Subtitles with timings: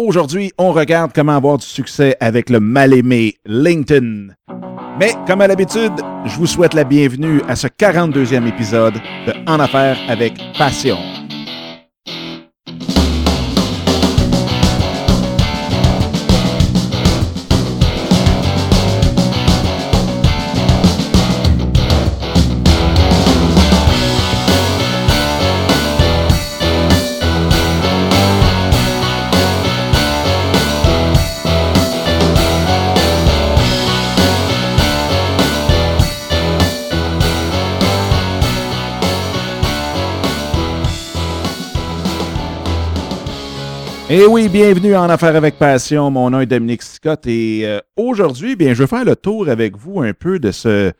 [0.00, 4.28] Aujourd'hui, on regarde comment avoir du succès avec le mal-aimé LinkedIn.
[5.00, 5.92] Mais comme à l'habitude,
[6.24, 10.98] je vous souhaite la bienvenue à ce 42e épisode de En affaires avec passion.
[44.10, 46.10] Et oui, bienvenue en Affaires avec Passion.
[46.10, 49.76] Mon nom est Dominique Scott et euh, aujourd'hui, bien, je vais faire le tour avec
[49.76, 50.92] vous un peu de ce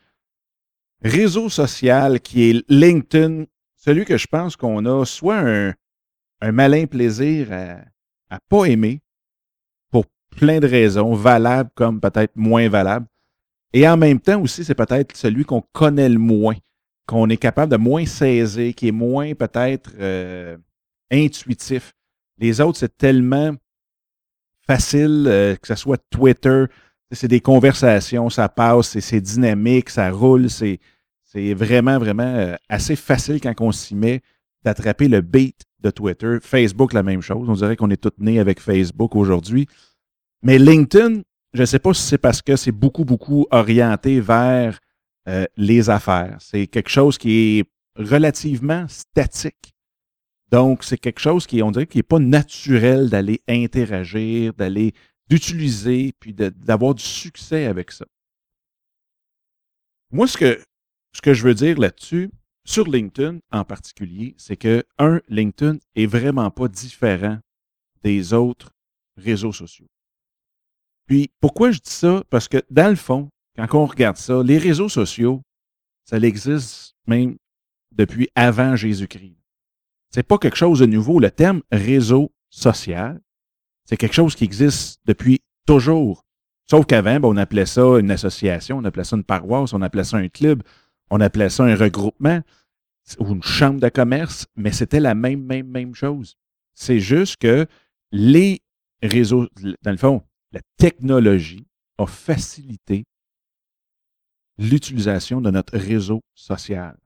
[1.02, 3.44] réseau social qui est LinkedIn,
[3.76, 5.72] celui que je pense qu'on a soit un,
[6.52, 7.78] malin plaisir à,
[8.28, 9.00] à pas aimer
[9.90, 10.04] pour
[10.36, 13.06] plein de raisons, valables comme peut-être moins valables.
[13.72, 16.56] Et en même temps aussi, c'est peut-être celui qu'on connaît le moins,
[17.06, 20.58] qu'on est capable de moins saisir, qui est moins peut-être euh,
[21.10, 21.94] intuitif.
[22.38, 23.52] Les autres, c'est tellement
[24.66, 26.64] facile, euh, que ce soit Twitter,
[27.10, 30.78] c'est des conversations, ça passe, c'est dynamique, ça roule, c'est
[31.54, 34.20] vraiment, vraiment euh, assez facile quand on s'y met
[34.64, 36.38] d'attraper le beat de Twitter.
[36.42, 37.48] Facebook, la même chose.
[37.48, 39.66] On dirait qu'on est tous nés avec Facebook aujourd'hui.
[40.42, 41.22] Mais LinkedIn,
[41.54, 44.78] je ne sais pas si c'est parce que c'est beaucoup, beaucoup orienté vers
[45.28, 46.36] euh, les affaires.
[46.40, 47.64] C'est quelque chose qui est
[47.96, 49.74] relativement statique.
[50.50, 54.94] Donc, c'est quelque chose qui, on dirait, qui n'est pas naturel d'aller interagir, d'aller,
[55.28, 58.06] d'utiliser, puis d'avoir du succès avec ça.
[60.10, 62.30] Moi, ce que, je veux dire là-dessus,
[62.64, 67.38] sur LinkedIn en particulier, c'est que, un, LinkedIn est vraiment pas différent
[68.02, 68.70] des autres
[69.16, 69.88] réseaux sociaux.
[71.06, 72.22] Puis, pourquoi je dis ça?
[72.30, 75.42] Parce que, dans le fond, quand on regarde ça, les réseaux sociaux,
[76.04, 77.36] ça existe même
[77.92, 79.37] depuis avant Jésus-Christ.
[80.10, 81.20] C'est pas quelque chose de nouveau.
[81.20, 83.20] Le terme réseau social,
[83.84, 86.24] c'est quelque chose qui existe depuis toujours.
[86.70, 90.04] Sauf qu'avant, ben, on appelait ça une association, on appelait ça une paroisse, on appelait
[90.04, 90.62] ça un club,
[91.10, 92.42] on appelait ça un regroupement
[93.18, 96.36] ou une chambre de commerce, mais c'était la même, même, même chose.
[96.74, 97.66] C'est juste que
[98.12, 98.60] les
[99.02, 99.48] réseaux,
[99.82, 101.66] dans le fond, la technologie
[101.98, 103.04] a facilité
[104.58, 106.96] l'utilisation de notre réseau social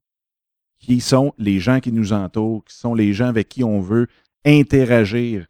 [0.82, 4.08] qui sont les gens qui nous entourent, qui sont les gens avec qui on veut
[4.44, 5.46] interagir.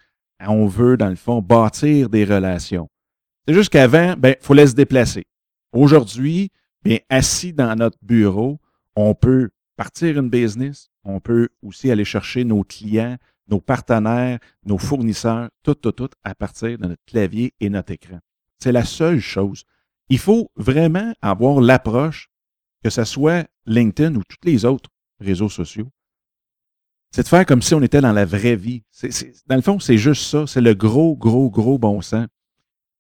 [0.47, 2.88] On veut, dans le fond, bâtir des relations.
[3.47, 5.25] C'est juste qu'avant, ben, il fallait se déplacer.
[5.72, 6.50] Aujourd'hui,
[7.09, 8.60] assis dans notre bureau,
[8.94, 13.16] on peut partir une business, on peut aussi aller chercher nos clients,
[13.49, 18.19] nos partenaires, nos fournisseurs, tout, tout, tout, à partir de notre clavier et notre écran.
[18.59, 19.64] C'est la seule chose.
[20.09, 22.28] Il faut vraiment avoir l'approche,
[22.84, 24.91] que ce soit LinkedIn ou toutes les autres
[25.22, 25.88] réseaux sociaux,
[27.12, 28.83] c'est de faire comme si on était dans la vraie vie.
[29.47, 30.47] dans le fond, c'est juste ça.
[30.47, 32.27] C'est le gros, gros, gros bon sens.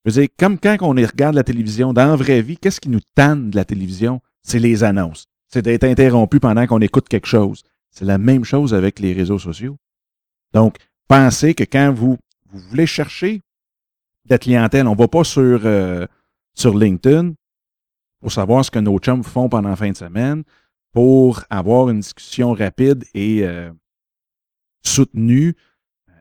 [0.04, 3.00] Je veux comme quand on regarde la télévision, dans la vraie vie, qu'est-ce qui nous
[3.14, 4.20] tanne de la télévision?
[4.42, 5.26] C'est les annonces.
[5.48, 7.62] C'est d'être interrompu pendant qu'on écoute quelque chose.
[7.90, 9.76] C'est la même chose avec les réseaux sociaux.
[10.52, 10.76] Donc,
[11.08, 12.18] pensez que quand vous,
[12.50, 13.36] vous voulez chercher
[14.26, 16.06] de la clientèle, on ne va pas sur, euh,
[16.54, 17.32] sur LinkedIn
[18.20, 20.42] pour savoir ce que nos chums font pendant la fin de semaine
[20.92, 23.70] pour avoir une discussion rapide et euh,
[24.84, 25.54] soutenue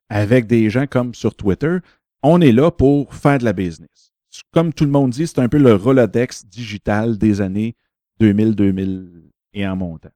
[0.09, 1.77] avec des gens comme sur Twitter.
[2.23, 4.11] On est là pour faire de la business.
[4.51, 7.75] Comme tout le monde dit, c'est un peu le Rolodex digital des années
[8.19, 10.11] 2000, 2000 et en montant.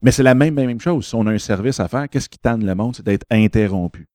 [0.00, 1.06] Mais c'est la même, même chose.
[1.06, 2.96] Si on a un service à faire, qu'est-ce qui tente le monde?
[2.96, 4.06] C'est d'être interrompu.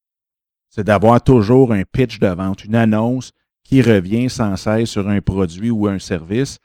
[0.70, 3.32] C'est d'avoir toujours un pitch de vente, une annonce
[3.64, 6.58] qui revient sans cesse sur un produit ou un service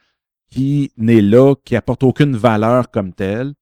[0.49, 3.53] qui n'est là, qui apporte aucune valeur comme telle,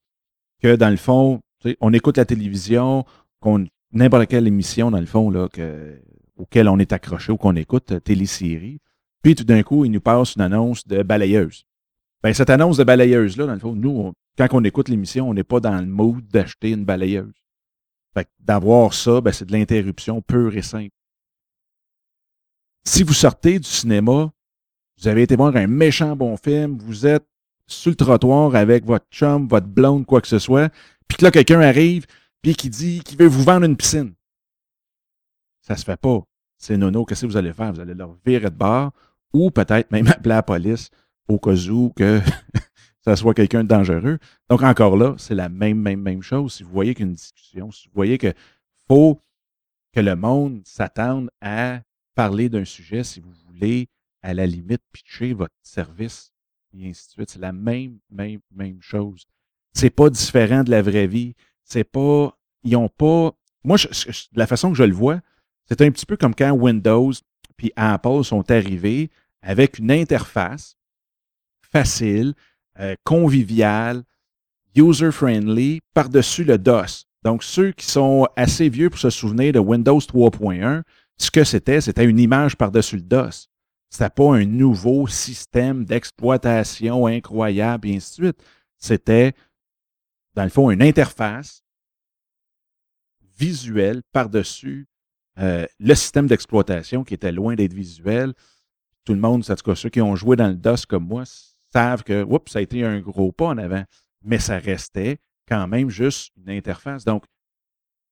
[0.61, 1.41] que dans le fond,
[1.81, 3.05] on écoute la télévision,
[3.91, 5.99] n'importe quelle émission, dans le fond, là, que,
[6.37, 8.79] auquel on est accroché ou qu'on écoute, euh, télésérie,
[9.21, 11.65] puis tout d'un coup, il nous passe une annonce de balayeuse.
[12.23, 15.43] Ben, cette annonce de balayeuse-là, dans le fond, nous, quand on écoute l'émission, on n'est
[15.43, 17.33] pas dans le mood d'acheter une balayeuse.
[18.39, 20.95] D'avoir ça, ben, c'est de l'interruption pure et simple.
[22.83, 24.31] Si vous sortez du cinéma
[24.99, 27.25] vous avez été voir un méchant bon film, vous êtes
[27.67, 30.71] sur le trottoir avec votre chum, votre blonde, quoi que ce soit,
[31.07, 32.05] puis que là, quelqu'un arrive,
[32.41, 34.13] puis qui dit qu'il veut vous vendre une piscine.
[35.61, 36.23] Ça se fait pas.
[36.57, 37.73] C'est nono, qu'est-ce que vous allez faire?
[37.73, 38.91] Vous allez leur virer de bord,
[39.33, 40.89] ou peut-être même appeler la police
[41.27, 42.21] au cas où que
[43.01, 44.17] ça soit quelqu'un de dangereux.
[44.49, 46.53] Donc, encore là, c'est la même, même, même chose.
[46.53, 48.33] Si vous voyez qu'une discussion, si vous voyez que
[48.87, 49.21] faut
[49.93, 51.81] que le monde s'attende à
[52.15, 53.89] parler d'un sujet si vous voulez,
[54.21, 56.31] à la limite, pitcher votre service
[56.73, 57.29] et ainsi de suite.
[57.29, 59.25] C'est la même, même, même chose.
[59.73, 61.35] C'est pas différent de la vraie vie.
[61.63, 63.31] C'est pas, ils ont pas,
[63.63, 65.19] moi, de la façon que je le vois,
[65.65, 67.11] c'est un petit peu comme quand Windows
[67.57, 69.09] puis Apple sont arrivés
[69.41, 70.77] avec une interface
[71.61, 72.33] facile,
[72.79, 74.03] euh, conviviale,
[74.75, 77.05] user-friendly par-dessus le DOS.
[77.23, 80.83] Donc, ceux qui sont assez vieux pour se souvenir de Windows 3.1,
[81.17, 83.49] ce que c'était, c'était une image par-dessus le DOS.
[83.89, 88.43] C'était pas un nouveau système d'exploitation incroyable et ainsi de suite.
[88.77, 89.33] C'était,
[90.33, 91.63] dans le fond, une interface
[93.37, 94.87] visuelle par-dessus
[95.39, 98.33] euh, le système d'exploitation qui était loin d'être visuel.
[99.05, 101.23] Tout le monde, en tout cas ceux qui ont joué dans le DOS comme moi,
[101.71, 103.83] savent que oups, ça a été un gros pas en avant.
[104.23, 107.05] Mais ça restait quand même juste une interface.
[107.05, 107.23] Donc,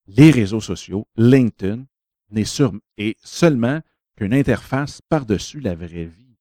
[0.08, 1.86] les réseaux sociaux, LinkedIn,
[2.30, 3.82] n'est sur, est seulement
[4.16, 6.38] qu'une interface par-dessus la vraie vie.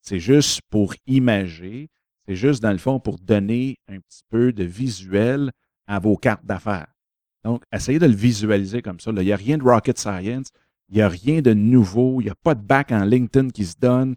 [0.00, 1.88] C'est juste pour imager,
[2.26, 5.50] c'est juste dans le fond pour donner un petit peu de visuel
[5.86, 6.94] à vos cartes d'affaires.
[7.42, 9.10] Donc, essayez de le visualiser comme ça.
[9.10, 10.48] Il n'y a rien de rocket science,
[10.88, 13.64] il n'y a rien de nouveau, il n'y a pas de bac en LinkedIn qui
[13.64, 14.16] se donne.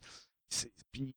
[0.92, 1.14] Puis,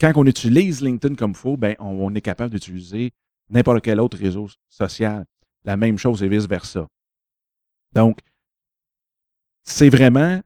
[0.00, 3.10] quand on utilise LinkedIn comme il faut, ben, on, est capable d'utiliser
[3.50, 5.24] n'importe quel autre réseau social.
[5.64, 6.86] La même chose et vice-versa.
[7.92, 8.20] Donc,
[9.64, 10.40] c'est vraiment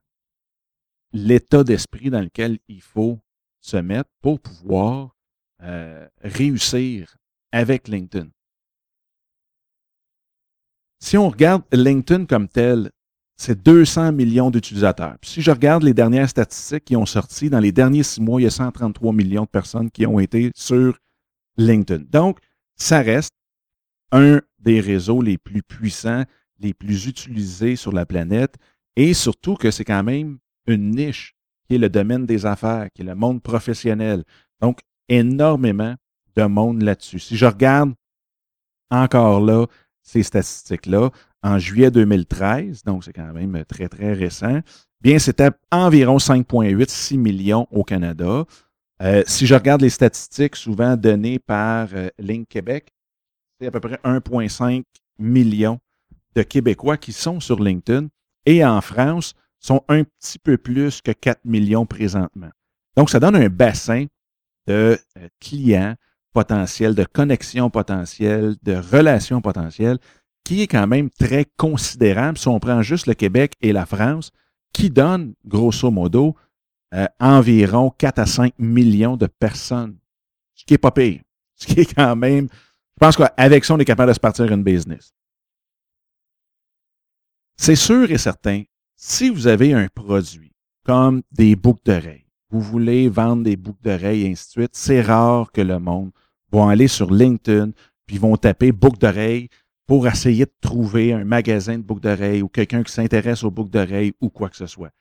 [1.13, 3.19] l'état d'esprit dans lequel il faut
[3.61, 5.17] se mettre pour pouvoir
[5.63, 7.17] euh, réussir
[7.53, 8.29] avec LinkedIn.
[10.99, 12.91] Si on regarde LinkedIn comme tel,
[13.37, 15.17] c'est 200 millions d'utilisateurs.
[15.23, 18.45] si je regarde les dernières statistiques qui ont sorti, dans les derniers six mois, il
[18.45, 20.99] y a 133 millions de personnes qui ont été sur
[21.57, 22.05] LinkedIn.
[22.09, 22.39] Donc,
[22.77, 23.33] ça reste
[24.13, 26.25] un des réseaux les plus puissants,
[26.61, 28.55] les plus utilisés sur la planète
[28.95, 31.35] et surtout que c'est quand même une niche
[31.67, 34.25] qui est le domaine des affaires, qui est le monde professionnel.
[34.61, 35.95] Donc, énormément
[36.37, 37.19] de monde là-dessus.
[37.19, 37.93] Si je regarde
[38.91, 39.67] encore là
[40.03, 41.11] ces statistiques-là,
[41.43, 44.61] en juillet 2013, donc c'est quand même très, très récent,
[45.01, 48.45] bien, c'était environ 5,8, 6 millions au Canada.
[49.03, 54.85] Euh, si je regarde les statistiques souvent données par euh, c'est à peu près 1,5
[55.19, 55.79] million
[56.35, 58.09] de Québécois qui sont sur LinkedIn
[58.47, 62.51] et en France sont un petit peu plus que 4 millions présentement.
[62.97, 64.07] Donc, ça donne un bassin
[64.67, 65.95] de euh, clients
[66.33, 69.99] potentiels, de connexions potentielles, de relations potentielles
[70.45, 74.33] qui est quand même très considérable si on prend juste le Québec et la France,
[74.73, 76.37] qui donne, grosso modo,
[76.95, 79.99] euh, environ 4 à 5 millions de personnes.
[80.55, 81.21] Ce qui n'est pas pire.
[81.57, 84.51] Ce qui est quand même, je pense qu'avec ça, on est capable de se partir
[84.51, 85.15] une business.
[87.57, 88.65] C'est sûr et certain,
[89.05, 90.53] si vous avez un produit
[90.85, 95.03] comme des boucles d'oreilles, vous voulez vendre des boucles d'oreilles et ainsi de suite, c'est
[95.03, 96.13] rare que le monde
[96.53, 97.73] va aller sur LinkedIn
[98.07, 99.49] puis vont taper boucles d'oreilles
[99.89, 103.71] pour essayer de trouver un magasin de boucles d'oreilles ou quelqu'un qui s'intéresse aux boucles
[103.71, 104.93] d'oreilles ou quoi que ce soit.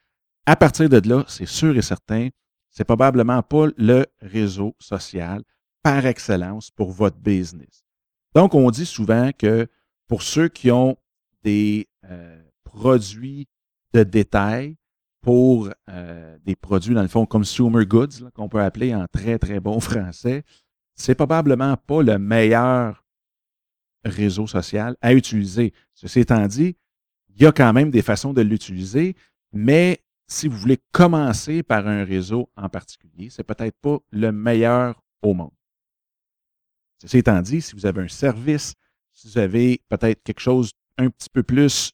[0.48, 2.30] À partir de là, c'est sûr et certain,
[2.72, 5.44] c'est probablement pas le réseau social
[5.84, 7.86] par excellence pour votre business.
[8.34, 9.68] Donc, on dit souvent que
[10.08, 10.98] pour ceux qui ont
[11.44, 13.48] des euh, produits
[13.94, 14.78] de détail
[15.22, 19.60] pour euh, des produits, dans le fond, consumer goods, qu'on peut appeler en très, très
[19.60, 20.44] bon français,
[20.96, 23.06] c'est probablement pas le meilleur
[24.04, 25.74] réseau social à utiliser.
[25.94, 26.76] Ceci étant dit,
[27.30, 29.16] il y a quand même des façons de l'utiliser,
[29.54, 35.02] mais si vous voulez commencer par un réseau en particulier, c'est peut-être pas le meilleur
[35.22, 35.52] au monde.
[37.02, 38.74] Ceci étant dit, si vous avez un service,
[39.14, 41.92] si vous avez peut-être quelque chose un petit peu plus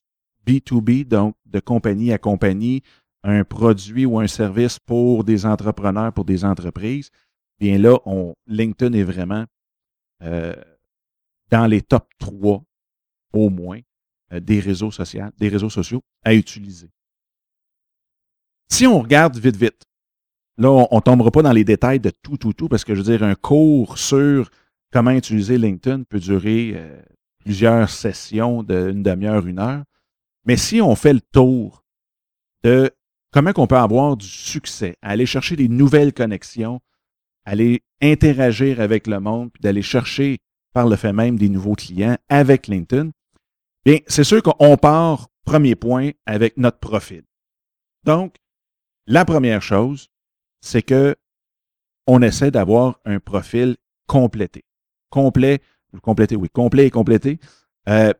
[0.48, 2.82] B2B, donc de compagnie à compagnie,
[3.24, 7.12] un produit ou un service pour des entrepreneurs, pour des entreprises,
[7.60, 9.46] bien là, on, LinkedIn est vraiment
[10.24, 10.56] euh,
[11.50, 12.64] dans les top 3
[13.34, 13.80] au moins
[14.34, 16.90] euh, des réseaux sociaux, à utiliser.
[18.70, 19.84] Si on regarde vite, vite,
[20.58, 23.02] là, on ne tombera pas dans les détails de tout, tout, tout, parce que je
[23.02, 24.50] veux dire, un cours sur
[24.92, 27.02] comment utiliser LinkedIn peut durer euh,
[27.40, 29.84] plusieurs sessions d'une demi-heure, une heure.
[30.48, 31.84] Mais si on fait le tour
[32.64, 32.90] de
[33.32, 36.80] comment on peut avoir du succès, aller chercher des nouvelles connexions,
[37.44, 40.40] aller interagir avec le monde, puis d'aller chercher
[40.74, 43.12] par le fait même des nouveaux clients avec LinkedIn,
[43.86, 47.24] bien, c'est sûr qu'on part, premier point, avec notre profil.
[48.06, 48.38] Donc,
[49.06, 50.08] la première chose,
[50.62, 51.16] c'est que
[52.08, 53.76] on essaie d'avoir un profil
[54.08, 54.64] complété.
[55.10, 55.62] Complet,
[56.02, 57.38] complété, oui, complet et complété.
[57.90, 58.14] Euh,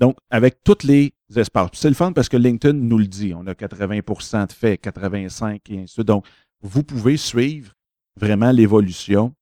[0.00, 1.70] donc, avec toutes les espaces.
[1.74, 3.32] C'est le fun parce que LinkedIn nous le dit.
[3.34, 6.06] On a 80% de fait, 85% et ainsi de suite.
[6.06, 6.26] Donc,
[6.62, 7.72] vous pouvez suivre
[8.16, 9.34] vraiment l'évolution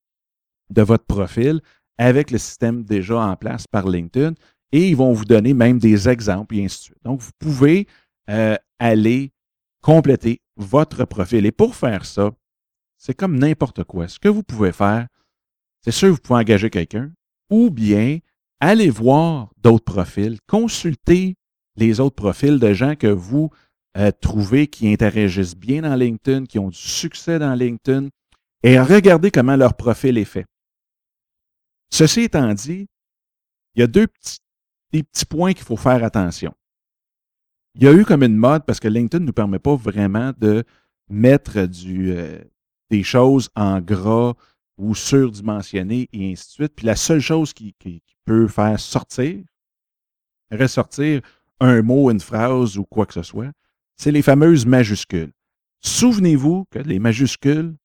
[0.70, 1.60] de votre profil
[1.96, 4.34] avec le système déjà en place par LinkedIn
[4.72, 7.04] et ils vont vous donner même des exemples et ainsi de suite.
[7.04, 7.86] Donc, vous pouvez
[8.30, 9.32] euh, aller
[9.80, 11.46] compléter votre profil.
[11.46, 12.30] Et pour faire ça,
[12.98, 14.08] c'est comme n'importe quoi.
[14.08, 15.06] Ce que vous pouvez faire,
[15.82, 17.10] c'est sûr, vous pouvez engager quelqu'un
[17.50, 18.18] ou bien
[18.60, 21.36] aller voir d'autres profils, consulter
[21.78, 23.50] les autres profils de gens que vous
[23.96, 28.08] euh, trouvez qui interagissent bien dans LinkedIn, qui ont du succès dans LinkedIn,
[28.62, 30.44] et regardez comment leur profil est fait.
[31.90, 32.86] Ceci étant dit,
[33.74, 36.52] il y a deux petits, points qu'il faut faire attention.
[37.74, 40.32] Il y a eu comme une mode, parce que LinkedIn ne nous permet pas vraiment
[40.36, 40.64] de
[41.08, 42.44] mettre euh,
[42.90, 44.34] des choses en gras
[44.78, 46.72] ou surdimensionnées et ainsi de suite.
[46.74, 49.44] Puis la seule chose qui, qui peut faire sortir,
[50.50, 51.22] ressortir
[51.60, 53.52] un mot, une phrase ou quoi que ce soit,
[53.96, 55.32] c'est les fameuses majuscules.
[55.80, 57.76] Souvenez-vous que les majuscules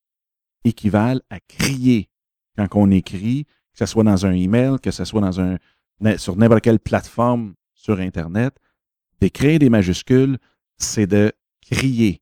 [0.64, 2.10] équivalent à crier
[2.58, 5.32] quand on écrit, que ce soit dans un email, que ce soit
[6.18, 8.56] sur n'importe quelle plateforme sur Internet.
[9.20, 10.38] D'écrire des majuscules,
[10.78, 12.22] c'est de crier.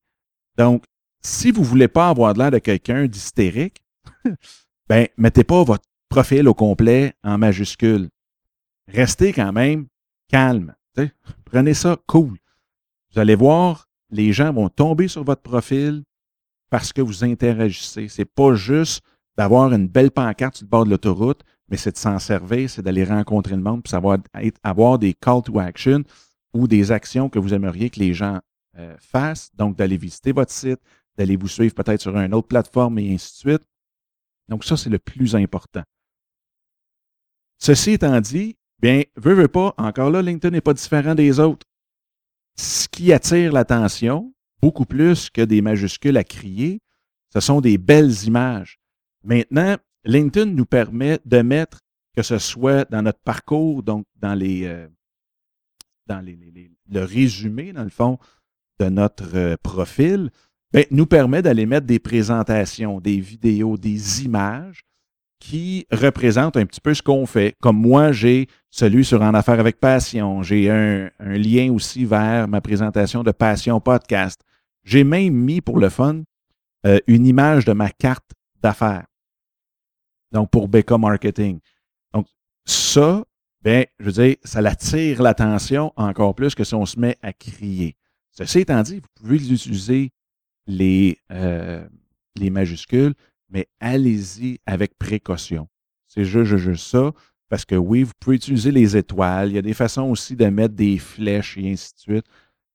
[0.57, 0.85] Donc,
[1.21, 3.83] si vous ne voulez pas avoir l'air de quelqu'un d'hystérique,
[4.89, 8.09] ben, mettez pas votre profil au complet en majuscules.
[8.87, 9.87] Restez quand même
[10.27, 10.75] calme.
[11.45, 12.37] Prenez ça cool.
[13.13, 16.03] Vous allez voir, les gens vont tomber sur votre profil
[16.69, 18.07] parce que vous interagissez.
[18.07, 19.03] Ce n'est pas juste
[19.37, 22.81] d'avoir une belle pancarte sur le bord de l'autoroute, mais c'est de s'en servir, c'est
[22.81, 24.17] d'aller rencontrer le monde, puis savoir
[24.63, 26.03] avoir des call to action
[26.53, 28.39] ou des actions que vous aimeriez que les gens
[28.77, 29.51] euh, fassent.
[29.55, 30.79] Donc, d'aller visiter votre site,
[31.17, 33.67] d'aller vous suivre peut-être sur une autre plateforme et ainsi de suite.
[34.49, 35.83] Donc, ça, c'est le plus important.
[37.57, 41.65] Ceci étant dit, bien, veux, veux pas, encore là, LinkedIn n'est pas différent des autres.
[42.57, 46.81] Ce qui attire l'attention, beaucoup plus que des majuscules à crier,
[47.33, 48.79] ce sont des belles images.
[49.23, 51.79] Maintenant, LinkedIn nous permet de mettre,
[52.15, 54.87] que ce soit dans notre parcours, donc dans les, euh,
[56.07, 56.37] dans les,
[56.89, 58.17] le résumé, dans le fond,
[58.79, 60.31] de notre euh, profil,
[60.73, 64.83] ben, nous permet d'aller mettre des présentations, des vidéos, des images
[65.41, 67.55] qui représentent un petit peu ce qu'on fait.
[67.61, 70.43] Comme moi, j'ai celui sur En Affaires avec Passion.
[70.43, 74.39] J'ai un, lien aussi vers ma présentation de Passion Podcast.
[74.83, 76.21] J'ai même mis pour le fun
[76.85, 78.31] euh, une image de ma carte
[78.61, 79.07] d'affaires.
[80.31, 81.59] Donc, pour Becca Marketing.
[82.13, 82.27] Donc,
[82.63, 83.25] ça,
[83.63, 87.33] ben, je veux dire, ça attire l'attention encore plus que si on se met à
[87.33, 87.97] crier.
[88.31, 90.11] Ceci étant dit, vous pouvez utiliser
[90.67, 91.83] les, euh,
[92.35, 93.15] les majuscules,
[93.51, 95.67] mais allez-y avec précaution.
[96.07, 97.11] C'est juste, juste ça,
[97.49, 99.49] parce que oui, vous pouvez utiliser les étoiles.
[99.49, 102.25] Il y a des façons aussi de mettre des flèches et ainsi de suite.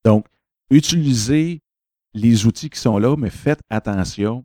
[0.04, 0.26] Donc,
[0.71, 1.62] utilisez
[2.14, 4.45] les outils qui sont là, mais faites attention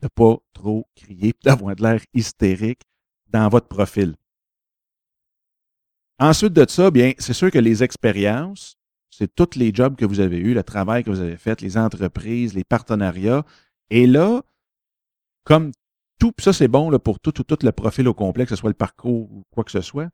[0.00, 2.82] de ne pas trop crier, d'avoir de l'air hystérique
[3.28, 4.14] dans votre profil.
[6.18, 8.76] Ensuite de ça, bien, c'est sûr que les expériences,
[9.10, 11.76] c'est tous les jobs que vous avez eus, le travail que vous avez fait, les
[11.76, 13.44] entreprises, les partenariats.
[13.90, 14.42] Et là,
[15.48, 15.72] comme
[16.18, 18.68] tout, ça c'est bon pour tout, tout, tout le profil au complet, que ce soit
[18.68, 20.10] le parcours ou quoi que ce soit,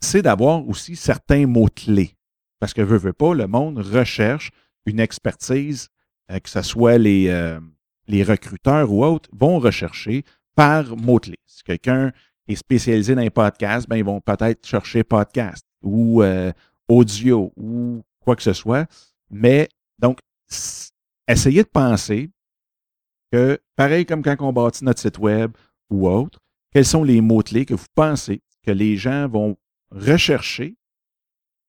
[0.00, 2.14] c'est d'avoir aussi certains mots-clés.
[2.60, 4.50] Parce que veut, veut pas, le monde recherche
[4.84, 5.88] une expertise,
[6.30, 7.58] euh, que ce soit les, euh,
[8.06, 11.40] les recruteurs ou autres, vont rechercher par mots-clés.
[11.46, 12.12] Si quelqu'un
[12.48, 16.52] est spécialisé dans les podcasts, ben, ils vont peut-être chercher podcast ou euh,
[16.86, 18.86] audio ou quoi que ce soit.
[19.30, 20.18] Mais donc,
[21.26, 22.28] essayez de penser
[23.32, 25.52] que, pareil comme quand on bâtit notre site web
[25.90, 26.38] ou autre,
[26.72, 29.56] quels sont les mots-clés que vous pensez que les gens vont
[29.90, 30.76] rechercher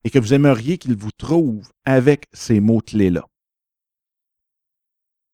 [0.04, 3.24] et que vous aimeriez qu'ils vous trouvent avec ces mots-clés-là?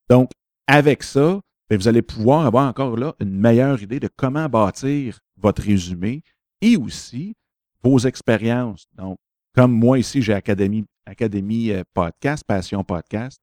[0.09, 0.31] Donc,
[0.67, 5.19] avec ça, ben, vous allez pouvoir avoir encore là une meilleure idée de comment bâtir
[5.37, 6.23] votre résumé
[6.61, 7.35] et aussi
[7.83, 8.87] vos expériences.
[8.95, 9.19] Donc,
[9.55, 13.41] comme moi ici, j'ai Académie, Académie euh, Podcast, Passion Podcast,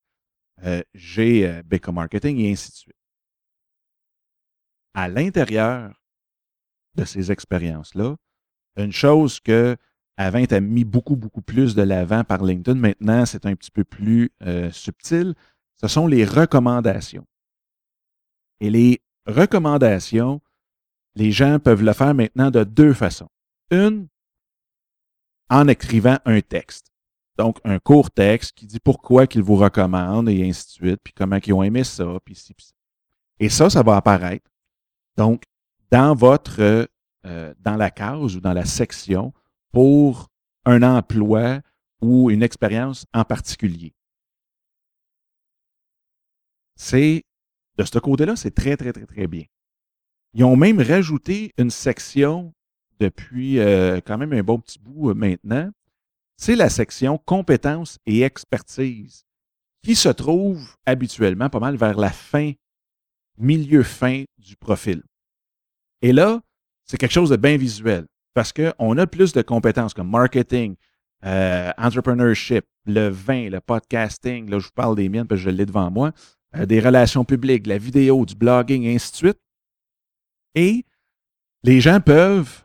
[0.64, 2.96] euh, j'ai euh, Becca Marketing et ainsi de suite.
[4.94, 5.94] À l'intérieur
[6.96, 8.16] de ces expériences-là,
[8.78, 9.78] une chose que
[10.18, 13.84] avant était mis beaucoup, beaucoup plus de l'avant par LinkedIn, maintenant c'est un petit peu
[13.84, 14.32] plus
[14.72, 15.36] subtil,
[15.80, 17.28] ce sont les recommandations.
[18.60, 20.42] Et les recommandations,
[21.16, 23.30] les gens peuvent le faire maintenant de deux façons.
[23.70, 24.08] Une,
[25.50, 26.92] en écrivant un texte.
[27.38, 31.13] Donc, un court texte qui dit pourquoi qu'ils vous recommandent et ainsi de suite, puis
[31.13, 32.74] comment ils ont aimé ça, puis ci, puis ça.
[33.39, 34.50] Et ça, ça va apparaître.
[35.17, 35.44] Donc,
[35.91, 36.88] dans votre,
[37.25, 39.34] euh, dans la case ou dans la section
[39.72, 40.27] pour
[40.65, 41.62] un emploi
[42.01, 43.94] ou une expérience en particulier.
[46.75, 47.24] C'est,
[47.77, 49.44] de ce côté-là, c'est très, très, très, très bien.
[50.34, 52.53] Ils ont même rajouté une section
[53.00, 55.72] depuis euh, quand même un bon petit bout euh, maintenant.
[56.38, 59.25] C'est la section compétences et expertise
[59.84, 62.53] qui se trouve habituellement pas mal vers la fin,
[63.38, 65.01] milieu fin du profil.
[66.01, 66.41] Et là,
[66.86, 70.75] c'est quelque chose de bien visuel parce qu'on a plus de compétences comme marketing,
[71.25, 75.50] euh, entrepreneurship, le vin, le podcasting, là je vous parle des miennes parce que je
[75.50, 76.12] l'ai devant moi,
[76.53, 79.39] des relations publiques, la vidéo, du blogging, et ainsi de suite.
[80.56, 80.86] Et
[81.63, 82.63] les gens peuvent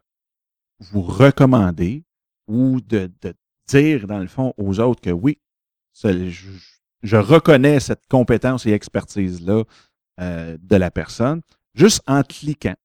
[0.81, 2.05] vous recommander
[2.47, 3.11] ou de,
[3.67, 5.39] dire, dans le fond, aux autres que oui,
[5.95, 9.65] je, reconnais cette compétence et expertise-là
[10.21, 11.43] euh, de la personne,
[11.75, 12.77] juste en cliquant.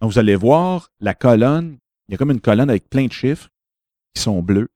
[0.00, 1.78] Donc, vous allez voir la colonne,
[2.08, 3.48] il y a comme une colonne avec plein de chiffres
[4.14, 4.68] qui sont bleus,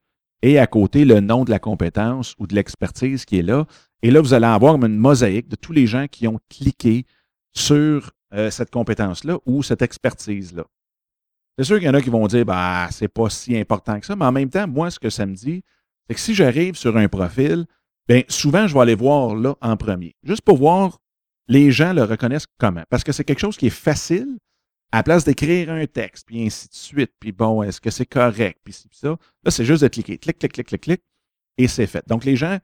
[0.43, 3.65] et à côté, le nom de la compétence ou de l'expertise qui est là.
[4.03, 7.07] Et là, vous allez avoir une mosaïque de tous les gens qui ont cliqué
[7.55, 10.65] sur euh, cette compétence-là ou cette expertise-là.
[11.59, 14.07] C'est sûr qu'il y en a qui vont dire, bah, c'est pas si important que
[14.07, 15.63] ça, mais en même temps, moi, ce que ça me dit,
[16.09, 17.67] c'est que si j'arrive sur un profil,
[18.09, 20.99] bien, souvent, je vais aller voir là en premier, juste pour voir
[21.47, 22.83] les gens le reconnaissent comment.
[22.91, 24.39] Parce que c'est quelque chose qui est facile,
[24.91, 28.07] à la place d'écrire un texte, puis ainsi de suite, puis bon, est-ce que c'est
[28.07, 29.09] correct, puis ça.
[29.09, 31.03] Là, c'est juste de cliquer, clic, clic, clic, clic, clic,
[31.59, 32.07] et c'est fait.
[32.09, 32.59] Donc, les gens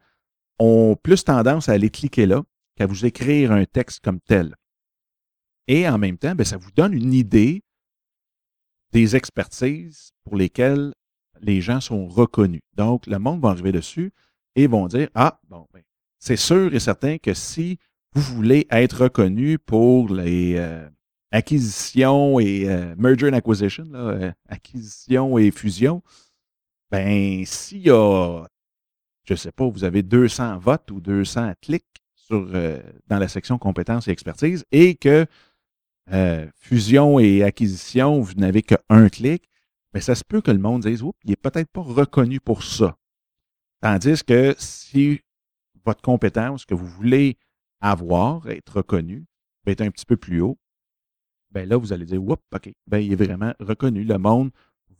[0.58, 2.42] ont plus tendance à aller cliquer là
[2.76, 4.54] qu'à vous écrire un texte comme tel.
[5.66, 7.62] Et en même temps, bien, ça vous donne une idée
[8.92, 10.92] des expertises pour lesquelles
[11.40, 12.62] les gens sont reconnus.
[12.76, 14.12] Donc, le monde va arriver dessus
[14.56, 15.82] et vont dire Ah, bon, ben,
[16.18, 17.78] c'est sûr et certain que si
[18.14, 20.88] vous voulez être reconnu pour les euh,
[21.30, 26.02] acquisitions et euh, merger and acquisition, euh, acquisition et fusion,
[26.90, 28.44] ben, s'il y a,
[29.24, 32.46] je sais pas, vous avez 200 votes ou 200 clics sur,
[33.06, 35.26] dans la section compétences et expertise et que
[36.12, 39.48] euh, fusion et acquisition, vous n'avez qu'un clic,
[39.94, 42.62] mais ça se peut que le monde dise, oups, il n'est peut-être pas reconnu pour
[42.62, 42.96] ça.
[43.80, 45.20] Tandis que si
[45.84, 47.38] votre compétence que vous voulez
[47.80, 49.24] avoir, être reconnu,
[49.66, 50.58] est un petit peu plus haut,
[51.50, 54.04] ben là, vous allez dire, oups, OK, ben, il est vraiment reconnu.
[54.04, 54.50] Le monde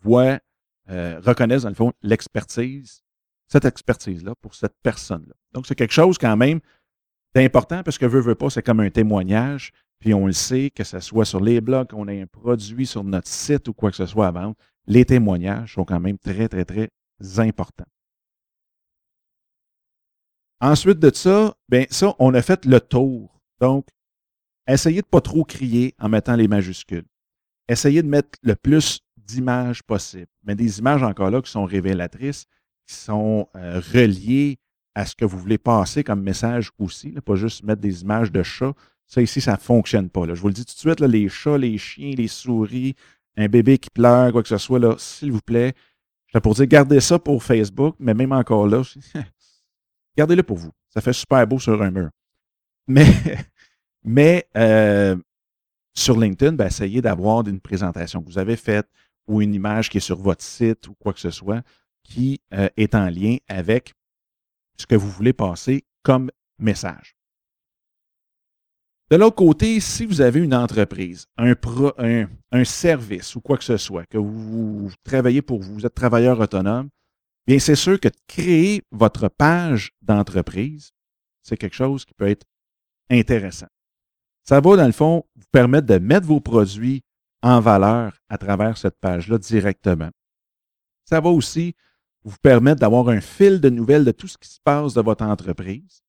[0.03, 0.41] voit,
[0.89, 3.03] euh, reconnaît dans le fond l'expertise,
[3.47, 5.35] cette expertise-là pour cette personne-là.
[5.53, 6.61] Donc, c'est quelque chose quand même
[7.35, 9.73] d'important parce que veut, veut pas, c'est comme un témoignage.
[10.01, 13.05] Puis on le sait, que ce soit sur les blogs, qu'on ait un produit sur
[13.05, 16.49] notre site ou quoi que ce soit à vendre, les témoignages sont quand même très,
[16.49, 16.91] très, très
[17.39, 17.87] importants.
[20.61, 23.41] Ensuite de ça, bien, ça, on a fait le tour.
[23.61, 23.87] Donc,
[24.67, 27.07] essayez de ne pas trop crier en mettant les majuscules.
[27.69, 30.29] Essayez de mettre le plus d'images possible.
[30.45, 32.47] Mais des images encore là qui sont révélatrices,
[32.87, 34.59] qui sont euh, reliées
[34.95, 37.13] à ce que vous voulez passer comme message aussi.
[37.25, 38.75] pas juste mettre des images de chats
[39.11, 40.23] ça ici, ça ne fonctionne pas.
[40.33, 42.95] Je vous le dis tout de suite, les chats, les chiens, les souris,
[43.37, 45.75] un bébé qui pleure, quoi que ce soit, s'il vous plaît,
[46.33, 48.83] je pour dire, gardez ça pour Facebook, mais même encore là,
[50.17, 50.71] gardez-le pour vous.
[50.89, 52.11] Ça fait super beau sur un mur.
[52.87, 53.05] Mais,
[54.05, 55.17] mais euh,
[55.93, 58.87] sur LinkedIn, ben, essayez d'avoir une présentation que vous avez faite
[59.27, 61.63] ou une image qui est sur votre site ou quoi que ce soit
[62.05, 63.93] qui euh, est en lien avec
[64.77, 67.17] ce que vous voulez passer comme message.
[69.11, 71.55] De l'autre côté, si vous avez une entreprise, un,
[72.53, 76.39] un, service ou quoi que ce soit, que vous, travaillez pour vous, vous êtes travailleur
[76.39, 76.89] autonome,
[77.45, 80.93] bien c'est sûr que créer votre page d'entreprise,
[81.43, 82.47] c'est quelque chose qui peut être
[83.11, 83.67] intéressant.
[84.45, 87.03] Ça va, dans le fond, vous permettre de mettre vos produits
[87.43, 90.11] en valeur à travers cette page-là directement.
[91.05, 91.75] Ça va aussi
[92.23, 95.25] vous permettre d'avoir un fil de nouvelles de tout ce qui se passe de votre
[95.25, 96.03] entreprise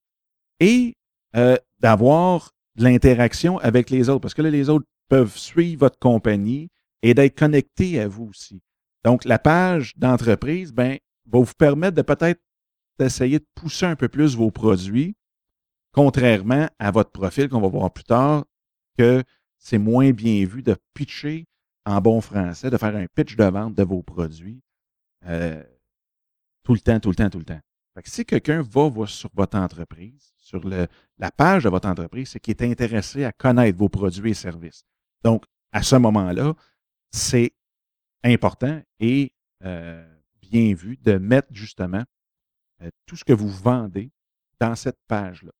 [0.59, 0.95] et
[1.35, 4.21] euh, d'avoir de l'interaction avec les autres.
[4.21, 6.69] Parce que là, les autres peuvent suivre votre compagnie
[7.01, 8.61] et d'être connectés à vous aussi.
[9.03, 12.41] Donc, la page d'entreprise, ben, va vous permettre de peut-être
[12.99, 15.15] d'essayer de pousser un peu plus vos produits,
[15.91, 18.45] contrairement à votre profil qu'on va voir plus tard,
[18.97, 19.23] que
[19.57, 21.45] c'est moins bien vu de pitcher
[21.85, 24.61] en bon français, de faire un pitch de vente de vos produits
[25.25, 25.63] euh,
[26.63, 27.59] tout le temps, tout le temps, tout le temps.
[27.93, 32.39] Fait que si quelqu'un va, sur votre entreprise, sur la page de votre entreprise, c'est
[32.39, 34.83] qu'il est intéressé à connaître vos produits et services.
[35.23, 36.53] Donc, à ce moment-là,
[37.11, 37.53] c'est
[38.23, 40.05] important et euh,
[40.41, 42.03] bien vu de mettre justement
[42.81, 44.11] euh, tout ce que vous vendez
[44.59, 45.51] dans cette page-là.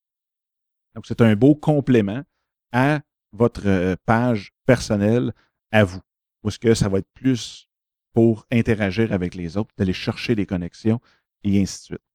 [0.95, 2.23] Donc, c'est un beau complément
[2.71, 5.33] à votre euh, page personnelle
[5.71, 6.01] à vous.
[6.41, 7.69] Parce que ça va être plus
[8.13, 10.99] pour interagir avec les autres, d'aller chercher des connexions
[11.43, 12.10] et ainsi de suite.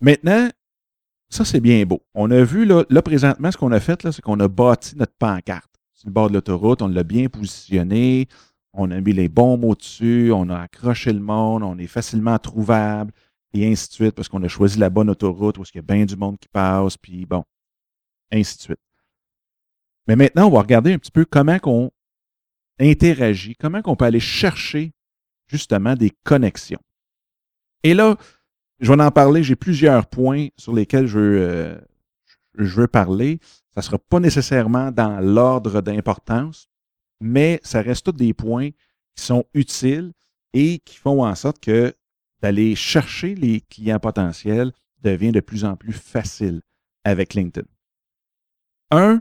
[0.00, 0.48] Maintenant,
[1.28, 2.02] ça, c'est bien beau.
[2.14, 5.70] On a vu, là, présentement, ce qu'on a fait, c'est qu'on a bâti notre pancarte
[5.94, 8.26] sur le bord de l'autoroute, on l'a bien positionné,
[8.72, 12.38] on a mis les bons mots dessus, on a accroché le monde, on est facilement
[12.38, 13.12] trouvable,
[13.52, 15.82] et ainsi de suite, parce qu'on a choisi la bonne autoroute où il y a
[15.82, 17.44] bien du monde qui passe, puis bon,
[18.32, 18.80] ainsi de suite.
[20.06, 21.90] Mais maintenant, on va regarder un petit peu comment on
[22.78, 24.92] interagit, comment on peut aller chercher
[25.48, 26.80] justement des connexions.
[27.82, 28.16] Et là,
[28.80, 31.78] je vais en parler, j'ai plusieurs points sur lesquels je veux, euh,
[32.54, 33.38] je veux parler.
[33.74, 36.68] Ça ne sera pas nécessairement dans l'ordre d'importance,
[37.20, 38.70] mais ça reste tous des points
[39.14, 40.12] qui sont utiles
[40.54, 41.94] et qui font en sorte que
[42.42, 46.62] d'aller chercher les clients potentiels devient de plus en plus facile
[47.04, 47.66] avec LinkedIn.
[48.90, 49.20] Un,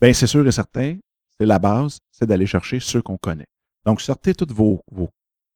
[0.00, 0.98] bien c'est sûr et certain,
[1.38, 3.48] c'est la base, c'est d'aller chercher ceux qu'on connaît.
[3.84, 5.10] Donc, sortez toutes vos, vos,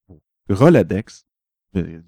[0.08, 1.25] vos Rolodex,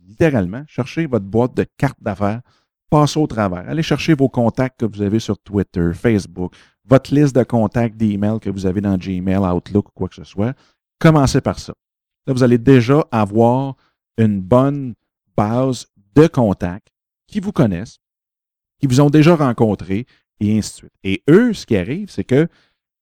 [0.07, 2.43] littéralement, cherchez votre boîte de cartes d'affaires,
[2.91, 3.69] passez au travers.
[3.69, 6.55] Allez chercher vos contacts que vous avez sur Twitter, Facebook,
[6.85, 10.25] votre liste de contacts d'email que vous avez dans Gmail, Outlook ou quoi que ce
[10.25, 10.55] soit.
[10.99, 11.75] Commencez par ça.
[12.27, 13.77] Là, vous allez déjà avoir
[14.17, 14.95] une bonne
[15.37, 16.89] base de contacts
[17.27, 17.99] qui vous connaissent,
[18.81, 20.07] qui vous ont déjà rencontré,
[20.41, 20.93] et ainsi de suite.
[21.05, 22.49] Et eux, ce qui arrive, c'est que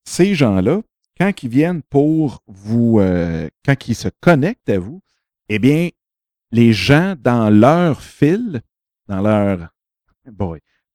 [0.05, 0.81] ces gens-là,
[1.19, 5.01] quand ils viennent pour vous, euh, quand ils se connectent à vous,
[5.49, 5.89] eh bien,
[6.51, 8.63] les gens dans leur fil,
[9.09, 9.73] dans leur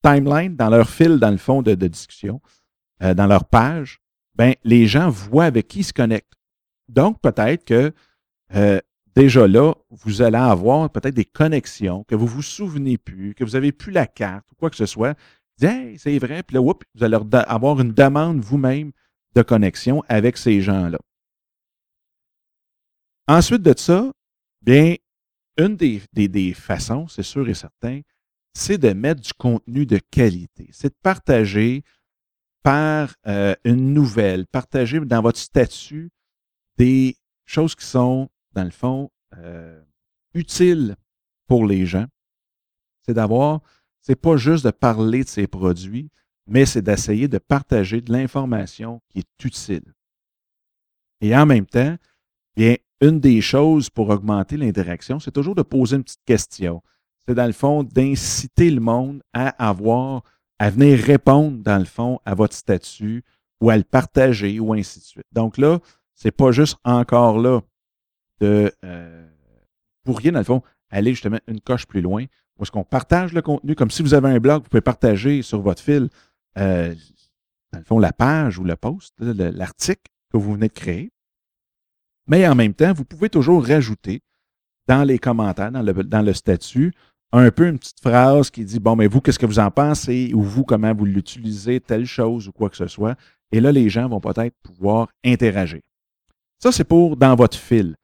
[0.02, 2.40] timeline, dans leur fil, dans le fond de, discussion,
[3.02, 4.00] euh, dans leur page,
[4.34, 6.34] ben, les gens voient avec qui ils se connectent.
[6.88, 7.92] Donc, peut-être que
[8.54, 8.80] euh,
[9.14, 13.44] déjà là, vous allez avoir peut-être des connexions que vous ne vous souvenez plus, que
[13.44, 15.16] vous n'avez plus la carte ou quoi que ce soit.
[15.58, 18.90] C'est vrai, puis là, vous allez avoir une demande vous-même
[19.34, 20.98] de connexion avec ces gens-là.
[23.28, 24.12] Ensuite de ça,
[24.62, 24.96] bien,
[25.56, 28.00] une des, des, façons, c'est sûr et certain,
[28.54, 30.68] c'est de mettre du contenu de qualité.
[30.72, 31.84] C'est de partager
[32.62, 36.10] par euh, une nouvelle, partager dans votre statut
[36.78, 39.82] des choses qui sont, dans le fond, euh,
[40.34, 40.96] utiles
[41.46, 42.06] pour les gens.
[43.04, 43.60] C'est d'avoir,
[44.00, 46.10] c'est pas juste de parler de ces produits,
[46.46, 49.94] mais c'est d'essayer de partager de l'information qui est utile.
[51.20, 51.96] Et en même temps,
[52.56, 56.82] bien, une des choses pour augmenter l'interaction, c'est toujours de poser une petite question.
[57.26, 60.22] C'est dans le fond d'inciter le monde à avoir,
[60.58, 63.24] à venir répondre dans le fond à votre statut
[63.60, 65.26] ou à le partager ou ainsi de suite.
[65.32, 65.80] Donc là,
[66.14, 67.60] c'est pas juste encore là
[68.40, 69.28] de euh,
[70.04, 72.24] vous pourriez dans le fond aller justement une coche plus loin
[72.56, 75.60] parce qu'on partage le contenu comme si vous avez un blog, vous pouvez partager sur
[75.60, 76.08] votre fil
[76.58, 76.94] euh,
[77.72, 81.10] dans le fond la page ou le post, l'article que vous venez de créer.
[82.26, 84.22] Mais en même temps, vous pouvez toujours rajouter
[84.86, 86.92] dans les commentaires, dans le, dans le statut,
[87.32, 90.32] un peu une petite phrase qui dit Bon, mais vous, qu'est-ce que vous en pensez?
[90.34, 93.16] Ou vous, comment vous l'utilisez, telle chose ou quoi que ce soit.
[93.50, 95.80] Et là, les gens vont peut-être pouvoir interagir.
[96.58, 97.94] Ça, c'est pour dans votre fil.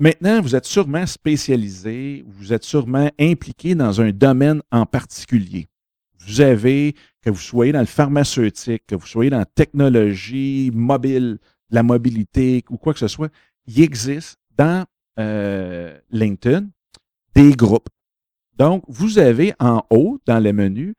[0.00, 5.66] Maintenant, vous êtes sûrement spécialisé, vous êtes sûrement impliqué dans un domaine en particulier.
[6.20, 11.38] Vous avez, que vous soyez dans le pharmaceutique, que vous soyez dans la technologie mobile,
[11.70, 13.32] la mobilité ou quoi que ce soit,
[13.66, 14.86] il existe dans
[15.18, 16.68] euh, LinkedIn
[17.34, 17.88] des groupes.
[18.56, 20.94] Donc, vous avez en haut, dans le menu,